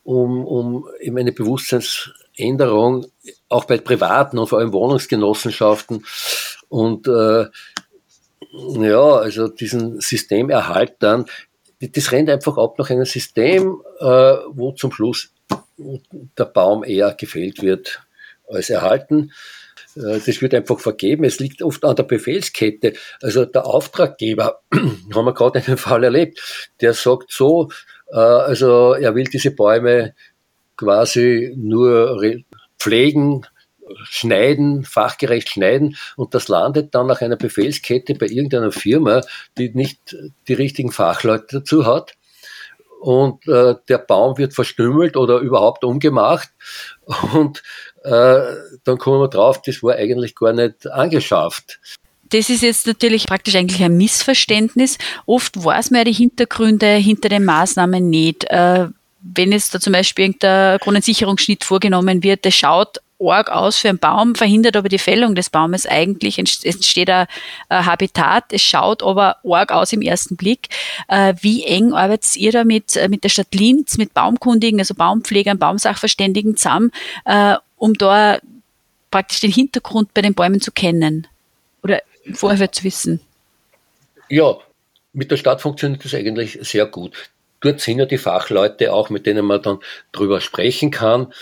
um, 0.04 0.46
um 0.46 0.88
eben 1.00 1.17
eine 1.17 1.32
Bewusstseinsänderung 1.32 3.06
auch 3.50 3.65
bei 3.65 3.78
privaten 3.78 4.39
und 4.39 4.48
vor 4.48 4.60
allem 4.60 4.74
Wohnungsgenossenschaften 4.74 6.06
und 6.70 7.08
äh, 7.08 7.46
ja, 8.54 9.02
also 9.02 9.48
diesen 9.48 10.02
Systemerhalt 10.02 10.96
dann, 11.00 11.26
das 11.82 12.12
rennt 12.12 12.30
einfach 12.30 12.58
ab 12.58 12.78
nach 12.78 12.89
einem 12.89 13.06
System, 13.06 13.82
äh, 14.00 14.06
wo 14.06 14.72
zum 14.74 14.91
Schluss 14.91 15.34
der 15.78 16.46
Baum 16.46 16.84
eher 16.84 17.13
gefällt 17.13 17.62
wird 17.62 18.02
als 18.48 18.70
erhalten. 18.70 19.32
Äh, 19.96 20.20
das 20.26 20.41
wird 20.41 20.54
einfach 20.54 20.80
vergeben. 20.80 21.24
Es 21.24 21.39
liegt 21.39 21.62
oft 21.62 21.84
an 21.84 21.96
der 21.96 22.04
Befehlskette. 22.04 22.94
Also 23.22 23.46
der 23.46 23.65
Auftraggeber, 23.65 24.62
haben 24.74 25.26
wir 25.26 25.34
gerade 25.34 25.63
einen 25.65 25.78
Fall 25.78 26.04
erlebt, 26.04 26.39
der 26.82 26.94
sagt 26.94 27.32
so, 27.32 27.70
äh, 28.12 28.17
also 28.17 28.94
er 28.94 29.15
will 29.15 29.26
diese 29.26 29.52
Bäume 29.52 30.13
quasi 30.78 31.54
nur 31.56 32.20
pflegen, 32.80 33.46
schneiden, 34.04 34.84
fachgerecht 34.84 35.49
schneiden 35.49 35.97
und 36.15 36.34
das 36.34 36.47
landet 36.47 36.93
dann 36.95 37.08
nach 37.08 37.21
einer 37.21 37.36
Befehlskette 37.36 38.15
bei 38.15 38.27
irgendeiner 38.27 38.71
Firma, 38.71 39.21
die 39.58 39.69
nicht 39.69 40.15
die 40.47 40.54
richtigen 40.54 40.91
Fachleute 40.91 41.60
dazu 41.60 41.86
hat 41.86 42.15
und 43.01 43.47
äh, 43.47 43.75
der 43.89 43.97
Baum 43.97 44.38
wird 44.38 44.54
verstümmelt 44.54 45.17
oder 45.17 45.39
überhaupt 45.39 45.84
umgemacht 45.84 46.49
und 47.34 47.63
äh, 48.04 48.41
dann 48.84 48.97
kommen 48.97 49.21
wir 49.21 49.27
drauf, 49.27 49.62
das 49.62 49.82
war 49.84 49.95
eigentlich 49.95 50.36
gar 50.36 50.54
nicht 50.54 50.88
angeschafft. 50.88 51.80
Das 52.30 52.49
ist 52.49 52.62
jetzt 52.62 52.88
natürlich 52.88 53.25
praktisch 53.25 53.56
eigentlich 53.56 53.84
ein 53.84 53.97
Missverständnis. 53.97 54.97
Oft 55.25 55.65
weiß 55.65 55.91
man 55.91 55.99
ja 55.99 56.04
die 56.06 56.13
Hintergründe 56.13 56.88
hinter 56.95 57.27
den 57.27 57.43
Maßnahmen 57.43 58.10
nicht. 58.10 58.45
Äh, 58.45 58.88
wenn 59.21 59.51
jetzt 59.51 59.75
da 59.75 59.80
zum 59.80 59.93
Beispiel 59.93 60.25
irgendein 60.25 60.80
Kronensicherungsschnitt 60.80 61.63
vorgenommen 61.63 62.23
wird, 62.23 62.45
der 62.45 62.51
schaut 62.51 63.01
arg 63.21 63.49
aus 63.49 63.77
für 63.77 63.89
einen 63.89 63.99
Baum, 63.99 64.36
verhindert 64.36 64.75
aber 64.75 64.89
die 64.89 64.97
Fällung 64.97 65.36
des 65.36 65.49
Baumes 65.49 65.86
eigentlich, 65.86 66.39
entsteht 66.39 67.10
ein 67.10 67.27
Habitat, 67.69 68.45
es 68.51 68.62
schaut 68.62 69.03
aber 69.03 69.38
arg 69.43 69.71
aus 69.71 69.93
im 69.93 70.01
ersten 70.01 70.36
Blick. 70.36 70.69
Äh, 71.07 71.36
wie 71.41 71.63
eng 71.63 71.93
arbeitet 71.93 72.36
ihr 72.36 72.51
da 72.51 72.63
mit, 72.63 72.95
äh, 72.95 73.07
mit 73.10 73.23
der 73.23 73.29
Stadt 73.29 73.53
Linz, 73.53 73.97
mit 73.97 74.13
Baumkundigen, 74.13 74.79
also 74.79 74.95
Baumpflegern, 74.95 75.60
Baumsachverständigen 75.60 76.57
zusammen, 76.57 76.91
äh, 77.25 77.55
um 77.77 77.93
da 77.93 78.39
praktisch 79.10 79.41
den 79.41 79.51
Hintergrund 79.51 80.13
bei 80.13 80.21
den 80.21 80.34
Bäumen 80.34 80.62
zu 80.62 80.71
kennen 80.71 81.27
oder 81.84 82.01
vorher 82.34 82.71
zu 82.71 82.84
wissen? 82.84 83.19
Ja, 84.29 84.57
mit 85.13 85.31
der 85.31 85.38
Stadt 85.38 85.62
funktioniert 85.62 86.05
das 86.05 86.13
eigentlich 86.13 86.57
sehr 86.62 86.86
gut. 86.86 87.29
Dort 87.60 87.81
sind 87.81 87.99
ja 87.99 88.05
die 88.05 88.17
Fachleute 88.17 88.93
auch, 88.93 89.10
mit 89.10 89.25
denen 89.25 89.45
man 89.45 89.62
dann 89.62 89.79
drüber 90.12 90.39
sprechen 90.39 90.89
kann. 90.89 91.34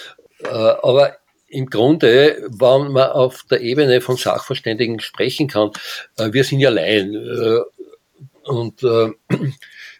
Aber 0.44 1.19
im 1.50 1.66
Grunde, 1.66 2.48
wenn 2.48 2.92
man 2.92 3.10
auf 3.12 3.44
der 3.50 3.62
Ebene 3.62 4.02
von 4.02 4.18
Sachverständigen 4.18 5.00
sprechen 5.00 5.48
kann, 5.48 5.72
äh, 6.18 6.32
wir 6.32 6.44
sind 6.44 6.60
ja 6.60 6.70
Laien 6.70 7.16
äh, 7.16 8.50
und 8.50 8.84
äh, 8.84 9.12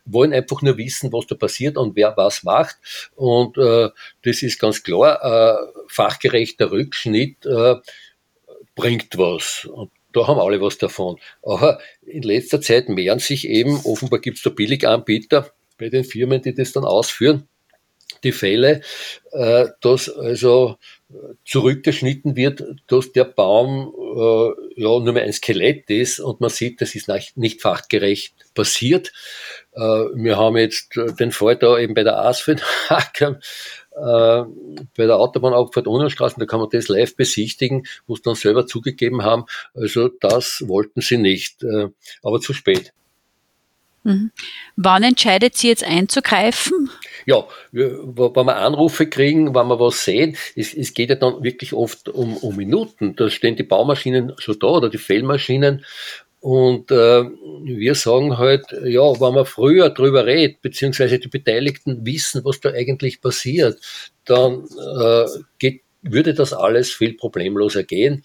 wollen 0.06 0.34
einfach 0.34 0.62
nur 0.62 0.78
wissen, 0.78 1.12
was 1.12 1.28
da 1.28 1.36
passiert 1.36 1.78
und 1.78 1.96
wer 1.96 2.16
was 2.18 2.44
macht. 2.44 2.78
Und 3.16 3.58
das 3.58 4.42
ist 4.42 4.58
ganz 4.58 4.82
klar, 4.82 5.72
fachgerechter 5.88 6.72
Rückschnitt 6.72 7.46
bringt 8.74 9.18
was. 9.20 9.66
Und 9.72 9.92
da 10.14 10.26
haben 10.26 10.40
alle 10.40 10.60
was 10.62 10.80
davon. 10.80 11.20
Aber 11.44 11.78
in 12.08 12.24
letzter 12.24 12.60
Zeit 12.60 12.90
mehren 12.90 13.20
sich 13.20 13.48
eben, 13.48 13.80
offenbar 13.84 14.20
gibt 14.20 14.38
es 14.38 14.44
da 14.44 14.50
Billiganbieter 14.50 15.52
bei 15.78 15.90
den 15.90 16.04
Firmen, 16.04 16.42
die 16.42 16.56
das 16.56 16.72
dann 16.72 16.86
ausführen, 16.86 17.48
die 18.24 18.32
Fälle, 18.32 18.82
dass 19.32 20.10
also 20.10 20.80
zurückgeschnitten 21.44 22.36
wird, 22.36 22.64
dass 22.88 23.12
der 23.12 23.24
Baum 23.24 23.94
äh, 23.98 24.82
ja 24.82 25.00
nur 25.00 25.14
mehr 25.14 25.24
ein 25.24 25.34
Skelett 25.34 25.90
ist 25.90 26.20
und 26.20 26.40
man 26.40 26.52
sieht, 26.52 26.82
das 26.82 26.94
ist 26.94 27.08
nicht, 27.08 27.36
nicht 27.36 27.62
fachgerecht 27.62 28.36
passiert. 28.54 29.12
Äh, 29.74 29.80
wir 29.80 30.38
haben 30.38 30.58
jetzt 30.58 30.96
den 31.20 31.32
Fall 31.32 31.56
da 31.56 31.80
eben 31.80 31.96
bei 31.96 32.04
der 32.04 32.20
Asfalthacker, 32.20 33.40
äh, 33.92 34.44
bei 34.96 35.06
der 35.06 35.18
Autobahnabfahrt 35.18 35.88
Unionstraßen, 35.88 36.40
da 36.40 36.46
kann 36.46 36.60
man 36.60 36.70
das 36.72 36.90
live 36.90 37.16
besichtigen, 37.16 37.88
wo 38.06 38.16
sie 38.16 38.22
dann 38.22 38.36
selber 38.36 38.68
zugegeben 38.68 39.24
haben. 39.24 39.46
Also 39.74 40.10
das 40.10 40.64
wollten 40.68 41.02
sie 41.02 41.18
nicht, 41.18 41.64
äh, 41.64 41.88
aber 42.22 42.40
zu 42.40 42.54
spät. 42.54 42.94
Mhm. 44.10 44.32
Wann 44.76 45.04
entscheidet 45.04 45.56
sie 45.56 45.68
jetzt 45.68 45.84
einzugreifen? 45.84 46.90
Ja, 47.26 47.46
wenn 47.72 48.16
wir 48.16 48.56
Anrufe 48.56 49.08
kriegen, 49.08 49.54
wenn 49.54 49.68
wir 49.68 49.80
was 49.80 50.04
sehen, 50.04 50.36
es, 50.56 50.74
es 50.74 50.96
geht 50.96 51.10
ja 51.10 51.16
dann 51.16 51.44
wirklich 51.44 51.74
oft 51.74 52.10
um, 52.10 52.36
um 52.38 52.56
Minuten. 52.56 53.16
Da 53.16 53.30
stehen 53.30 53.56
die 53.56 53.64
Baumaschinen 53.64 54.34
schon 54.40 54.58
da 54.60 54.68
oder 54.68 54.90
die 54.90 54.98
Fellmaschinen 54.98 55.86
und 56.40 56.90
äh, 56.90 57.24
wir 57.64 57.96
sagen 57.96 58.38
halt, 58.38 58.66
ja, 58.84 59.02
wenn 59.20 59.34
man 59.34 59.46
früher 59.46 59.90
drüber 59.90 60.26
redet, 60.26 60.62
beziehungsweise 60.62 61.20
die 61.20 61.28
Beteiligten 61.28 62.06
wissen, 62.06 62.46
was 62.46 62.62
da 62.62 62.72
eigentlich 62.72 63.22
passiert, 63.22 63.80
dann 64.26 64.66
äh, 65.00 65.26
geht, 65.60 65.82
würde 66.02 66.34
das 66.34 66.54
alles 66.54 66.94
viel 66.94 67.16
problemloser 67.16 67.84
gehen. 67.84 68.24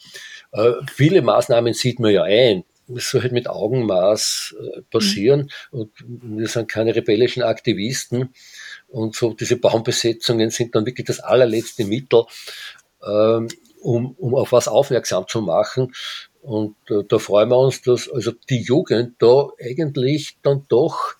Äh, 0.53 0.75
viele 0.95 1.23
Maßnahmen 1.23 1.75
sieht 1.75 1.99
man 1.99 2.13
ja 2.13 2.23
ein 2.23 2.63
es 2.95 3.11
soll 3.11 3.23
halt 3.23 3.33
mit 3.33 3.49
Augenmaß 3.49 4.57
äh, 4.59 4.83
passieren. 4.91 5.51
Mhm. 5.73 5.79
Und 5.79 5.93
wir 6.07 6.49
sind 6.49 6.69
keine 6.69 6.95
rebellischen 6.95 7.43
Aktivisten. 7.43 8.35
Und 8.89 9.17
so 9.17 9.33
diese 9.33 9.57
Baumbesetzungen 9.57 10.51
sind 10.51 10.75
dann 10.75 10.87
wirklich 10.87 11.07
das 11.07 11.21
allerletzte 11.21 11.85
Mittel, 11.85 12.25
ähm, 13.07 13.49
um, 13.81 14.13
um 14.13 14.35
auf 14.35 14.53
was 14.53 14.69
aufmerksam 14.69 15.27
zu 15.29 15.41
machen. 15.41 15.95
Und 16.43 16.77
äh, 16.91 17.05
da 17.09 17.19
freuen 17.19 17.49
wir 17.49 17.59
uns, 17.59 17.83
dass 17.83 18.09
also 18.09 18.33
die 18.51 18.61
Jugend 18.61 19.17
da 19.19 19.49
eigentlich 19.59 20.37
dann 20.43 20.67
doch 20.69 21.15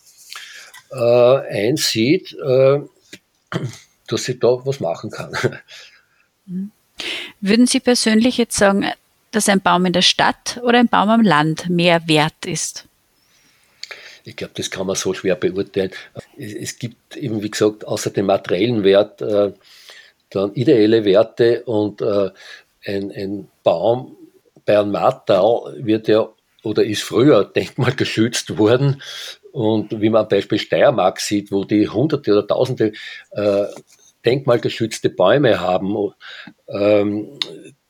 äh, 0.93 0.97
einsieht, 0.97 2.35
äh, 2.35 2.81
dass 4.07 4.25
sie 4.25 4.39
da 4.39 4.65
was 4.65 4.81
machen 4.81 5.11
kann. 5.11 5.33
Mhm. 6.47 6.71
Würden 7.41 7.67
Sie 7.67 7.81
persönlich 7.81 8.39
jetzt 8.39 8.57
sagen, 8.57 8.87
dass 9.35 9.49
ein 9.49 9.61
Baum 9.61 9.87
in 9.87 9.93
der 9.93 10.03
Stadt 10.03 10.61
oder 10.63 10.79
ein 10.79 10.89
Baum 10.89 11.11
am 11.11 11.23
Land 11.23 11.69
mehr 11.69 12.07
wert 12.07 12.47
ist? 12.47 12.87
Ich 14.25 14.37
glaube, 14.37 14.55
das 14.57 14.71
kann 14.71 14.87
man 14.87 14.97
so 14.97 15.13
schwer 15.13 15.35
beurteilen. 15.35 15.91
Es 16.37 16.79
gibt 16.79 17.17
eben, 17.17 17.43
wie 17.43 17.51
gesagt, 17.51 17.87
außer 17.87 18.11
dem 18.11 18.27
materiellen 18.27 18.83
Wert 18.83 19.21
äh, 19.21 19.53
dann 20.31 20.55
ideelle 20.55 21.05
Werte 21.05 21.63
und 21.65 22.01
äh, 22.01 22.31
ein, 22.87 23.13
ein 23.13 23.49
Baum 23.63 24.17
bei 24.65 24.79
einem 24.79 24.93
Martau 24.93 25.71
wird 25.77 26.09
ja 26.09 26.29
oder 26.63 26.85
ist 26.85 27.03
früher 27.03 27.45
denkmalgeschützt 27.57 28.59
worden. 28.59 29.03
Und 29.53 30.01
wie 30.01 30.11
man 30.11 30.23
am 30.23 30.29
Beispiel 30.29 30.59
Steiermark 30.59 31.21
sieht, 31.21 31.53
wo 31.53 31.65
die 31.65 31.89
Hunderte 31.89 32.33
oder 32.33 32.47
Tausende 32.47 32.93
äh, 33.31 33.67
denkmalgeschützte 34.25 35.11
Bäume 35.11 35.61
haben, 35.61 36.13
ähm, 36.67 37.39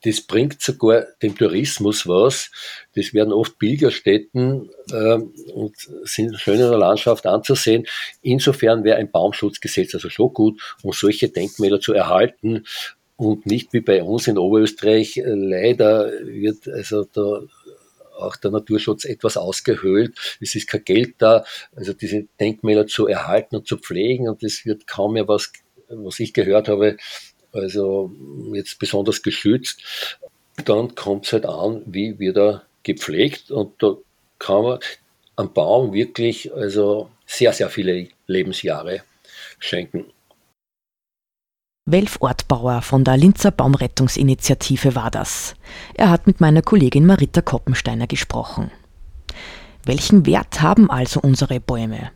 das 0.05 0.21
bringt 0.21 0.61
sogar 0.61 1.07
dem 1.23 1.37
Tourismus 1.37 2.07
was. 2.07 2.51
Das 2.95 3.15
werden 3.15 3.33
oft 3.33 3.59
Pilgerstätten 3.59 4.71
äh, 4.91 5.19
und 5.53 5.75
sind 6.03 6.39
schön 6.39 6.61
in 6.61 6.69
der 6.69 6.79
Landschaft 6.79 7.27
anzusehen. 7.27 7.87
Insofern 8.21 8.85
wäre 8.85 8.99
ein 8.99 9.11
Baumschutzgesetz 9.11 9.95
also 9.95 10.11
schon 10.11 10.33
gut, 10.35 10.61
um 10.83 10.93
solche 10.93 11.29
Denkmäler 11.29 11.81
zu 11.81 11.95
erhalten 11.95 12.65
und 13.17 13.47
nicht 13.47 13.73
wie 13.73 13.81
bei 13.81 14.03
uns 14.03 14.27
in 14.27 14.39
Oberösterreich. 14.39 15.17
Äh, 15.17 15.23
leider 15.27 16.11
wird 16.23 16.69
also 16.69 17.05
da 17.05 17.43
auch 18.19 18.37
der 18.37 18.51
Naturschutz 18.51 19.05
etwas 19.05 19.37
ausgehöhlt. 19.37 20.17
Es 20.41 20.55
ist 20.55 20.69
kein 20.69 20.85
Geld 20.85 21.15
da, 21.19 21.45
also 21.75 21.93
diese 21.95 22.27
Denkmäler 22.39 22.87
zu 22.87 23.07
erhalten 23.07 23.57
und 23.57 23.67
zu 23.67 23.77
pflegen 23.79 24.29
und 24.29 24.43
es 24.43 24.65
wird 24.65 24.87
kaum 24.87 25.15
mehr 25.15 25.27
was, 25.27 25.53
was 25.89 26.21
ich 26.21 26.33
gehört 26.33 26.69
habe, 26.69 26.97
also 27.55 28.13
jetzt 28.53 28.79
besonders 28.79 29.23
geschützt. 29.23 30.19
Dann 30.65 30.95
kommt 30.95 31.27
es 31.27 31.33
halt 31.33 31.47
an, 31.47 31.83
wie 31.87 32.19
wird 32.19 32.37
er 32.37 32.63
gepflegt 32.83 33.51
und 33.51 33.83
da 33.83 33.97
kann 34.39 34.63
man 34.63 34.79
am 35.37 35.53
Baum 35.53 35.93
wirklich 35.93 36.53
also 36.55 37.11
sehr, 37.27 37.53
sehr 37.53 37.71
viele 37.71 38.09
Lebensjahre 38.27 39.03
schenken. 39.59 40.05
Welf 41.87 42.17
Ortbauer 42.21 42.81
von 42.81 43.05
der 43.05 43.17
Linzer 43.17 43.51
Baumrettungsinitiative 43.51 44.95
war 44.95 45.11
das. 45.11 45.55
Er 45.95 46.09
hat 46.09 46.27
mit 46.27 46.41
meiner 46.41 46.63
Kollegin 46.63 47.05
Marita 47.05 47.43
Koppensteiner 47.43 48.07
gesprochen. 48.07 48.71
Welchen 49.85 50.25
Wert 50.25 50.63
haben 50.63 50.91
also 50.91 51.21
unsere 51.21 51.61
Bäume? 51.61 52.11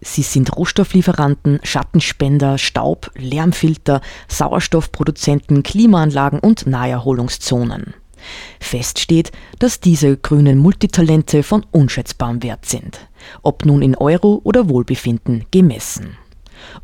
Sie 0.00 0.22
sind 0.22 0.56
Rohstofflieferanten, 0.56 1.60
Schattenspender, 1.62 2.58
Staub, 2.58 3.10
Lärmfilter, 3.16 4.00
Sauerstoffproduzenten, 4.28 5.62
Klimaanlagen 5.62 6.38
und 6.38 6.66
Naherholungszonen. 6.66 7.94
Fest 8.58 8.98
steht, 8.98 9.32
dass 9.58 9.80
diese 9.80 10.16
grünen 10.16 10.58
Multitalente 10.58 11.42
von 11.42 11.64
unschätzbarem 11.70 12.42
Wert 12.42 12.66
sind, 12.66 13.08
ob 13.42 13.64
nun 13.64 13.82
in 13.82 13.96
Euro 13.96 14.40
oder 14.44 14.68
Wohlbefinden 14.68 15.44
gemessen. 15.50 16.16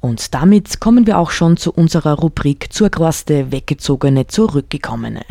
Und 0.00 0.34
damit 0.34 0.80
kommen 0.80 1.06
wir 1.06 1.18
auch 1.18 1.30
schon 1.30 1.58
zu 1.58 1.72
unserer 1.72 2.14
Rubrik 2.14 2.72
zur 2.72 2.88
Quaste 2.88 3.52
Weggezogene, 3.52 4.26
Zurückgekommene. 4.26 5.22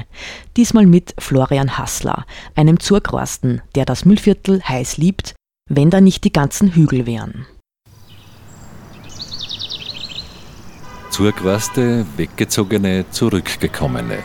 Diesmal 0.56 0.86
mit 0.86 1.16
Florian 1.18 1.78
Hassler, 1.78 2.26
einem 2.56 2.80
Zurquasten, 2.80 3.62
der 3.74 3.86
das 3.86 4.06
Müllviertel 4.06 4.62
heiß 4.62 4.98
liebt, 4.98 5.34
wenn 5.68 5.90
da 5.90 6.00
nicht 6.00 6.24
die 6.24 6.34
ganzen 6.34 6.76
Hügel 6.76 7.08
wären. 7.08 7.48
Zurquaste, 11.16 12.06
Weggezogene, 12.18 13.06
Zurückgekommene. 13.10 14.18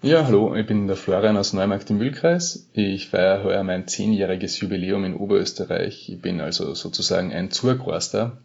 Ja, 0.00 0.24
hallo, 0.24 0.56
ich 0.56 0.66
bin 0.66 0.86
der 0.86 0.96
Florian 0.96 1.36
aus 1.36 1.52
Neumarkt 1.52 1.90
im 1.90 1.98
Mühlkreis. 1.98 2.70
Ich 2.72 3.10
feiere 3.10 3.44
heuer 3.44 3.62
mein 3.64 3.86
zehnjähriges 3.86 4.58
Jubiläum 4.58 5.04
in 5.04 5.14
Oberösterreich. 5.14 6.08
Ich 6.08 6.22
bin 6.22 6.40
also 6.40 6.72
sozusagen 6.72 7.34
ein 7.34 7.50
Zurgroaster. 7.50 8.38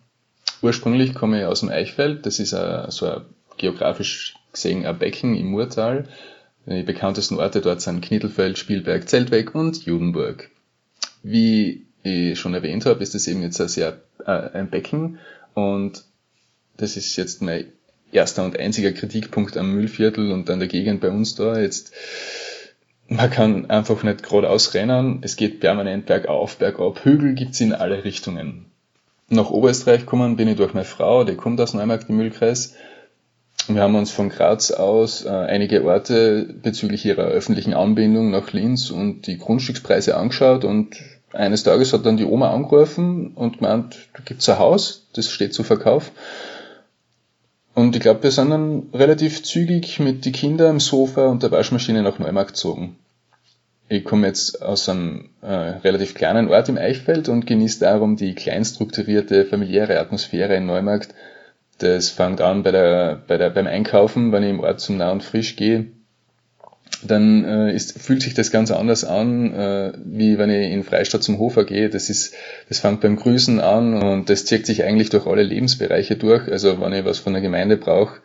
Ursprünglich 0.62 1.14
komme 1.14 1.40
ich 1.40 1.46
aus 1.46 1.62
dem 1.62 1.70
Eichfeld. 1.70 2.26
Das 2.26 2.40
ist 2.40 2.54
ein, 2.54 2.92
so 2.92 3.06
ein 3.10 3.22
geografisch 3.56 4.36
gesehen 4.52 4.86
ein 4.86 5.00
Becken 5.00 5.34
im 5.34 5.46
Murtal. 5.46 6.10
Die 6.66 6.84
bekanntesten 6.84 7.40
Orte 7.40 7.62
dort 7.62 7.80
sind 7.80 8.02
Knittelfeld, 8.02 8.58
Spielberg, 8.58 9.08
Zeltweg 9.08 9.56
und 9.56 9.86
Judenburg. 9.86 10.50
Wie 11.24 11.86
ich 12.04 12.40
schon 12.40 12.54
erwähnt 12.54 12.86
habe, 12.86 13.04
ist 13.04 13.16
das 13.16 13.28
eben 13.28 13.42
jetzt 13.42 13.60
ein 13.62 13.68
sehr 13.68 14.02
äh, 14.26 14.32
ein 14.32 14.70
Becken 14.70 15.20
und 15.54 16.04
das 16.78 16.98
ist 16.98 17.16
jetzt 17.16 17.42
mein 17.42 17.66
erster 18.12 18.44
und 18.44 18.60
einziger 18.60 18.92
Kritikpunkt 18.92 19.58
am 19.58 19.74
Müllviertel 19.74 20.32
und 20.32 20.50
an 20.50 20.60
der 20.60 20.68
Gegend 20.68 21.02
bei 21.02 21.10
uns 21.10 21.36
da. 21.36 21.60
Jetzt, 21.60 21.94
man 23.08 23.30
kann 23.30 23.70
einfach 23.70 24.04
nicht 24.04 24.24
geradeaus 24.24 24.74
rennen. 24.74 25.20
Es 25.22 25.36
geht 25.36 25.60
permanent 25.60 26.06
bergauf, 26.06 26.58
bergab. 26.58 27.04
Hügel 27.04 27.34
gibt's 27.34 27.62
in 27.62 27.74
alle 27.74 28.04
Richtungen. 28.04 28.66
Nach 29.30 29.50
Oberösterreich 29.50 30.02
gekommen 30.02 30.36
bin 30.36 30.48
ich 30.48 30.58
durch 30.58 30.74
meine 30.74 30.86
Frau, 30.86 31.24
die 31.24 31.36
kommt 31.36 31.62
aus 31.62 31.74
Neumarkt 31.74 32.10
im 32.10 32.18
Müllkreis. 32.18 32.76
Wir 33.68 33.82
haben 33.82 33.96
uns 33.96 34.12
von 34.12 34.30
Graz 34.30 34.72
aus 34.72 35.24
äh, 35.24 35.30
einige 35.30 35.86
Orte 35.86 36.54
bezüglich 36.62 37.06
ihrer 37.06 37.26
öffentlichen 37.26 37.74
Anbindung 37.74 38.32
nach 38.32 38.52
Linz 38.52 38.90
und 38.90 39.28
die 39.28 39.38
Grundstückspreise 39.38 40.18
angeschaut 40.18 40.66
und 40.66 40.98
eines 41.34 41.64
Tages 41.64 41.94
hat 41.94 42.06
dann 42.06 42.18
die 42.18 42.26
Oma 42.26 42.52
angerufen 42.52 43.32
und 43.36 43.60
gemeint, 43.60 43.98
da 44.14 44.20
gibt's 44.24 44.50
ein 44.50 44.60
Haus, 44.60 45.08
das 45.14 45.30
steht 45.30 45.54
zu 45.54 45.64
Verkauf. 45.64 46.12
Und 47.74 47.96
ich 47.96 48.02
glaube, 48.02 48.24
wir 48.24 48.32
sind 48.32 48.50
dann 48.50 48.90
relativ 48.94 49.44
zügig 49.44 50.00
mit 50.00 50.26
den 50.26 50.34
Kindern 50.34 50.72
am 50.72 50.80
Sofa 50.80 51.28
und 51.28 51.42
der 51.42 51.52
Waschmaschine 51.52 52.04
nach 52.04 52.20
Neumarkt 52.20 52.52
gezogen. 52.52 52.98
Ich 53.88 54.04
komme 54.04 54.28
jetzt 54.28 54.62
aus 54.62 54.88
einem 54.88 55.30
äh, 55.42 55.48
relativ 55.48 56.14
kleinen 56.14 56.50
Ort 56.50 56.70
im 56.70 56.78
Eichfeld 56.78 57.28
und 57.28 57.46
genieße 57.46 57.80
darum 57.80 58.16
die 58.16 58.36
kleinstrukturierte, 58.36 59.46
familiäre 59.46 60.00
Atmosphäre 60.00 60.56
in 60.56 60.66
Neumarkt. 60.66 61.14
Das 61.78 62.10
fängt 62.10 62.42
an 62.42 62.64
bei 62.64 62.72
der, 62.72 63.22
bei 63.28 63.38
der, 63.38 63.50
beim 63.50 63.68
Einkaufen, 63.68 64.32
wenn 64.32 64.44
ich 64.44 64.50
im 64.50 64.60
Ort 64.60 64.80
zum 64.80 64.98
Nah 64.98 65.12
und 65.12 65.24
Frisch 65.24 65.56
gehe, 65.56 65.88
dann 67.04 67.44
äh, 67.46 67.74
ist, 67.74 68.00
fühlt 68.00 68.22
sich 68.22 68.34
das 68.34 68.52
ganz 68.52 68.72
anders 68.72 69.04
an, 69.04 69.54
äh, 69.54 69.92
wie 70.04 70.38
wenn 70.38 70.50
ich 70.50 70.72
in 70.72 70.84
Freistadt 70.84 71.24
zum 71.24 71.40
Hofer 71.40 71.66
gehe. 71.66 71.90
Das 71.90 72.10
ist, 72.10 72.34
das 72.70 72.80
fängt 72.80 73.02
beim 73.02 73.16
Grüßen 73.16 73.60
an 73.60 74.02
und 74.02 74.30
das 74.30 74.46
zieht 74.46 74.66
sich 74.66 74.84
eigentlich 74.84 75.10
durch 75.10 75.26
alle 75.26 75.44
Lebensbereiche 75.44 76.16
durch. 76.16 76.52
Also 76.52 76.80
wenn 76.80 76.94
ich 76.94 77.06
was 77.06 77.20
von 77.20 77.34
der 77.34 77.42
Gemeinde 77.42 77.78
brauche, 77.78 78.20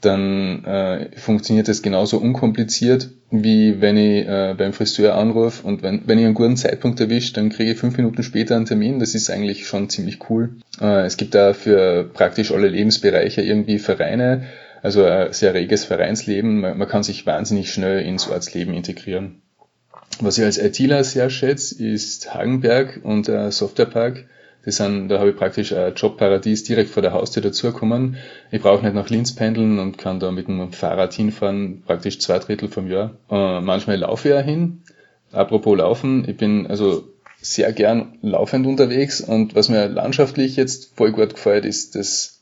dann 0.00 0.64
äh, 0.64 1.08
funktioniert 1.16 1.68
das 1.68 1.82
genauso 1.82 2.18
unkompliziert, 2.18 3.10
wie 3.30 3.80
wenn 3.80 3.96
ich 3.96 4.26
äh, 4.26 4.54
beim 4.56 4.72
Friseur 4.72 5.14
anrufe 5.14 5.66
und 5.66 5.82
wenn, 5.82 6.02
wenn 6.06 6.18
ich 6.18 6.24
einen 6.24 6.34
guten 6.34 6.56
Zeitpunkt 6.56 7.00
erwische, 7.00 7.34
dann 7.34 7.50
kriege 7.50 7.72
ich 7.72 7.78
fünf 7.78 7.96
Minuten 7.96 8.22
später 8.22 8.56
einen 8.56 8.64
Termin. 8.64 8.98
Das 8.98 9.14
ist 9.14 9.30
eigentlich 9.30 9.66
schon 9.66 9.90
ziemlich 9.90 10.30
cool. 10.30 10.50
Äh, 10.80 11.04
es 11.04 11.16
gibt 11.16 11.34
da 11.34 11.52
für 11.52 12.08
praktisch 12.12 12.50
alle 12.50 12.68
Lebensbereiche 12.68 13.42
irgendwie 13.42 13.78
Vereine, 13.78 14.44
also 14.82 15.04
ein 15.04 15.32
sehr 15.32 15.54
reges 15.54 15.84
Vereinsleben. 15.84 16.60
Man, 16.60 16.78
man 16.78 16.88
kann 16.88 17.02
sich 17.02 17.26
wahnsinnig 17.26 17.72
schnell 17.72 18.02
ins 18.02 18.28
Ortsleben 18.28 18.74
integrieren. 18.74 19.42
Was 20.20 20.38
ich 20.38 20.44
als 20.44 20.58
ITler 20.58 21.04
sehr 21.04 21.30
schätze, 21.30 21.82
ist 21.82 22.34
Hagenberg 22.34 23.00
und 23.02 23.28
der 23.28 23.52
Softwarepark. 23.52 24.26
Das 24.64 24.76
sind, 24.76 25.08
da 25.08 25.18
habe 25.18 25.30
ich 25.30 25.36
praktisch 25.36 25.72
ein 25.72 25.94
Jobparadies 25.94 26.64
direkt 26.64 26.90
vor 26.90 27.02
der 27.02 27.12
Haustür 27.12 27.42
dazugekommen. 27.42 28.16
Ich 28.50 28.60
brauche 28.60 28.84
nicht 28.84 28.94
nach 28.94 29.08
Linz 29.08 29.34
pendeln 29.34 29.78
und 29.78 29.96
kann 29.96 30.20
da 30.20 30.30
mit 30.30 30.48
dem 30.48 30.72
Fahrrad 30.72 31.14
hinfahren, 31.14 31.82
praktisch 31.86 32.18
zwei 32.18 32.38
Drittel 32.38 32.68
vom 32.68 32.90
Jahr. 32.90 33.16
Äh, 33.30 33.60
manchmal 33.60 33.96
laufe 33.96 34.28
ich 34.28 34.34
auch 34.34 34.44
hin. 34.44 34.82
Apropos 35.32 35.78
Laufen, 35.78 36.28
ich 36.28 36.36
bin 36.36 36.66
also 36.66 37.08
sehr 37.40 37.72
gern 37.72 38.18
laufend 38.20 38.66
unterwegs 38.66 39.22
und 39.22 39.54
was 39.54 39.70
mir 39.70 39.88
landschaftlich 39.88 40.56
jetzt 40.56 40.94
voll 40.96 41.12
gut 41.12 41.34
gefällt, 41.34 41.64
ist 41.64 41.94
das 41.94 42.39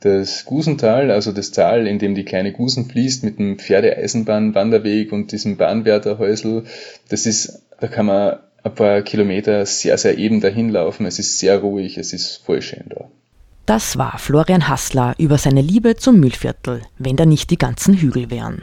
das 0.00 0.44
Gusental, 0.44 1.10
also 1.10 1.32
das 1.32 1.50
Tal, 1.50 1.86
in 1.86 1.98
dem 1.98 2.14
die 2.14 2.24
kleine 2.24 2.52
Gusen 2.52 2.88
fließt 2.88 3.24
mit 3.24 3.38
dem 3.38 3.58
Pferdeeisenbahnwanderweg 3.58 5.12
und 5.12 5.32
diesem 5.32 5.56
Bahnwärterhäusl, 5.56 6.64
das 7.08 7.26
ist, 7.26 7.62
da 7.80 7.88
kann 7.88 8.06
man 8.06 8.38
ein 8.62 8.74
paar 8.74 9.02
Kilometer 9.02 9.64
sehr, 9.64 9.96
sehr 9.96 10.18
eben 10.18 10.40
dahin 10.40 10.70
laufen. 10.70 11.06
Es 11.06 11.18
ist 11.18 11.38
sehr 11.38 11.58
ruhig, 11.58 11.98
es 11.98 12.12
ist 12.12 12.44
voll 12.44 12.62
schön 12.62 12.84
da. 12.88 13.08
Das 13.64 13.98
war 13.98 14.18
Florian 14.18 14.68
Hassler 14.68 15.14
über 15.18 15.38
seine 15.38 15.60
Liebe 15.60 15.96
zum 15.96 16.20
Müllviertel, 16.20 16.82
wenn 16.98 17.16
da 17.16 17.26
nicht 17.26 17.50
die 17.50 17.58
ganzen 17.58 17.94
Hügel 17.94 18.30
wären. 18.30 18.62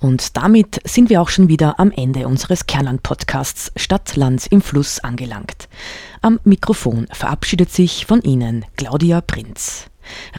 Und 0.00 0.36
damit 0.36 0.80
sind 0.84 1.10
wir 1.10 1.20
auch 1.20 1.28
schon 1.28 1.48
wieder 1.48 1.80
am 1.80 1.90
Ende 1.90 2.26
unseres 2.28 2.66
Kernland-Podcasts 2.66 3.72
Stadt, 3.76 4.16
Land 4.16 4.46
im 4.50 4.62
Fluss 4.62 5.00
angelangt. 5.00 5.68
Am 6.22 6.38
Mikrofon 6.44 7.08
verabschiedet 7.10 7.70
sich 7.70 8.06
von 8.06 8.22
Ihnen 8.22 8.64
Claudia 8.76 9.20
Prinz. 9.20 9.87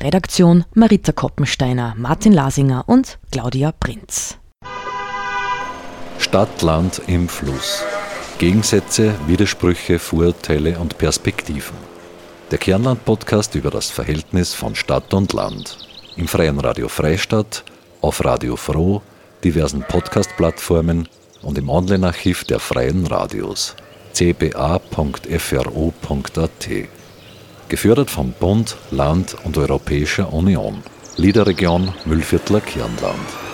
Redaktion 0.02 0.66
Marita 0.74 1.12
Koppensteiner, 1.12 1.94
Martin 1.98 2.34
Lasinger 2.34 2.84
und 2.88 3.20
Claudia 3.32 3.72
Prinz. 3.72 4.38
Stadt, 6.18 6.62
Land 6.62 7.02
im 7.08 7.28
Fluss. 7.28 7.84
Gegensätze, 8.38 9.16
Widersprüche, 9.28 10.00
Vorurteile 10.00 10.80
und 10.80 10.98
Perspektiven. 10.98 11.76
Der 12.52 12.58
Kernland-Podcast 12.58 13.56
über 13.56 13.70
das 13.70 13.90
Verhältnis 13.90 14.54
von 14.54 14.76
Stadt 14.76 15.14
und 15.14 15.34
Land. 15.34 15.78
Im 16.16 16.28
freien 16.28 16.60
Radio 16.60 16.88
Freistadt, 16.88 17.64
auf 18.02 18.24
Radio 18.24 18.56
Froh, 18.56 19.02
diversen 19.44 19.82
Podcast-Plattformen 19.82 21.08
und 21.42 21.58
im 21.58 21.70
Online-Archiv 21.70 22.44
der 22.44 22.60
freien 22.60 23.08
Radios 23.08 23.76
cba.fro.at. 24.14 24.90
Gefördert 27.70 28.10
vom 28.10 28.32
Bund, 28.32 28.78
Land 28.90 29.36
und 29.44 29.56
Europäischer 29.56 30.34
Union. 30.34 30.82
Liederregion 31.18 31.94
Müllviertler 32.06 32.62
Kirnland. 32.62 33.49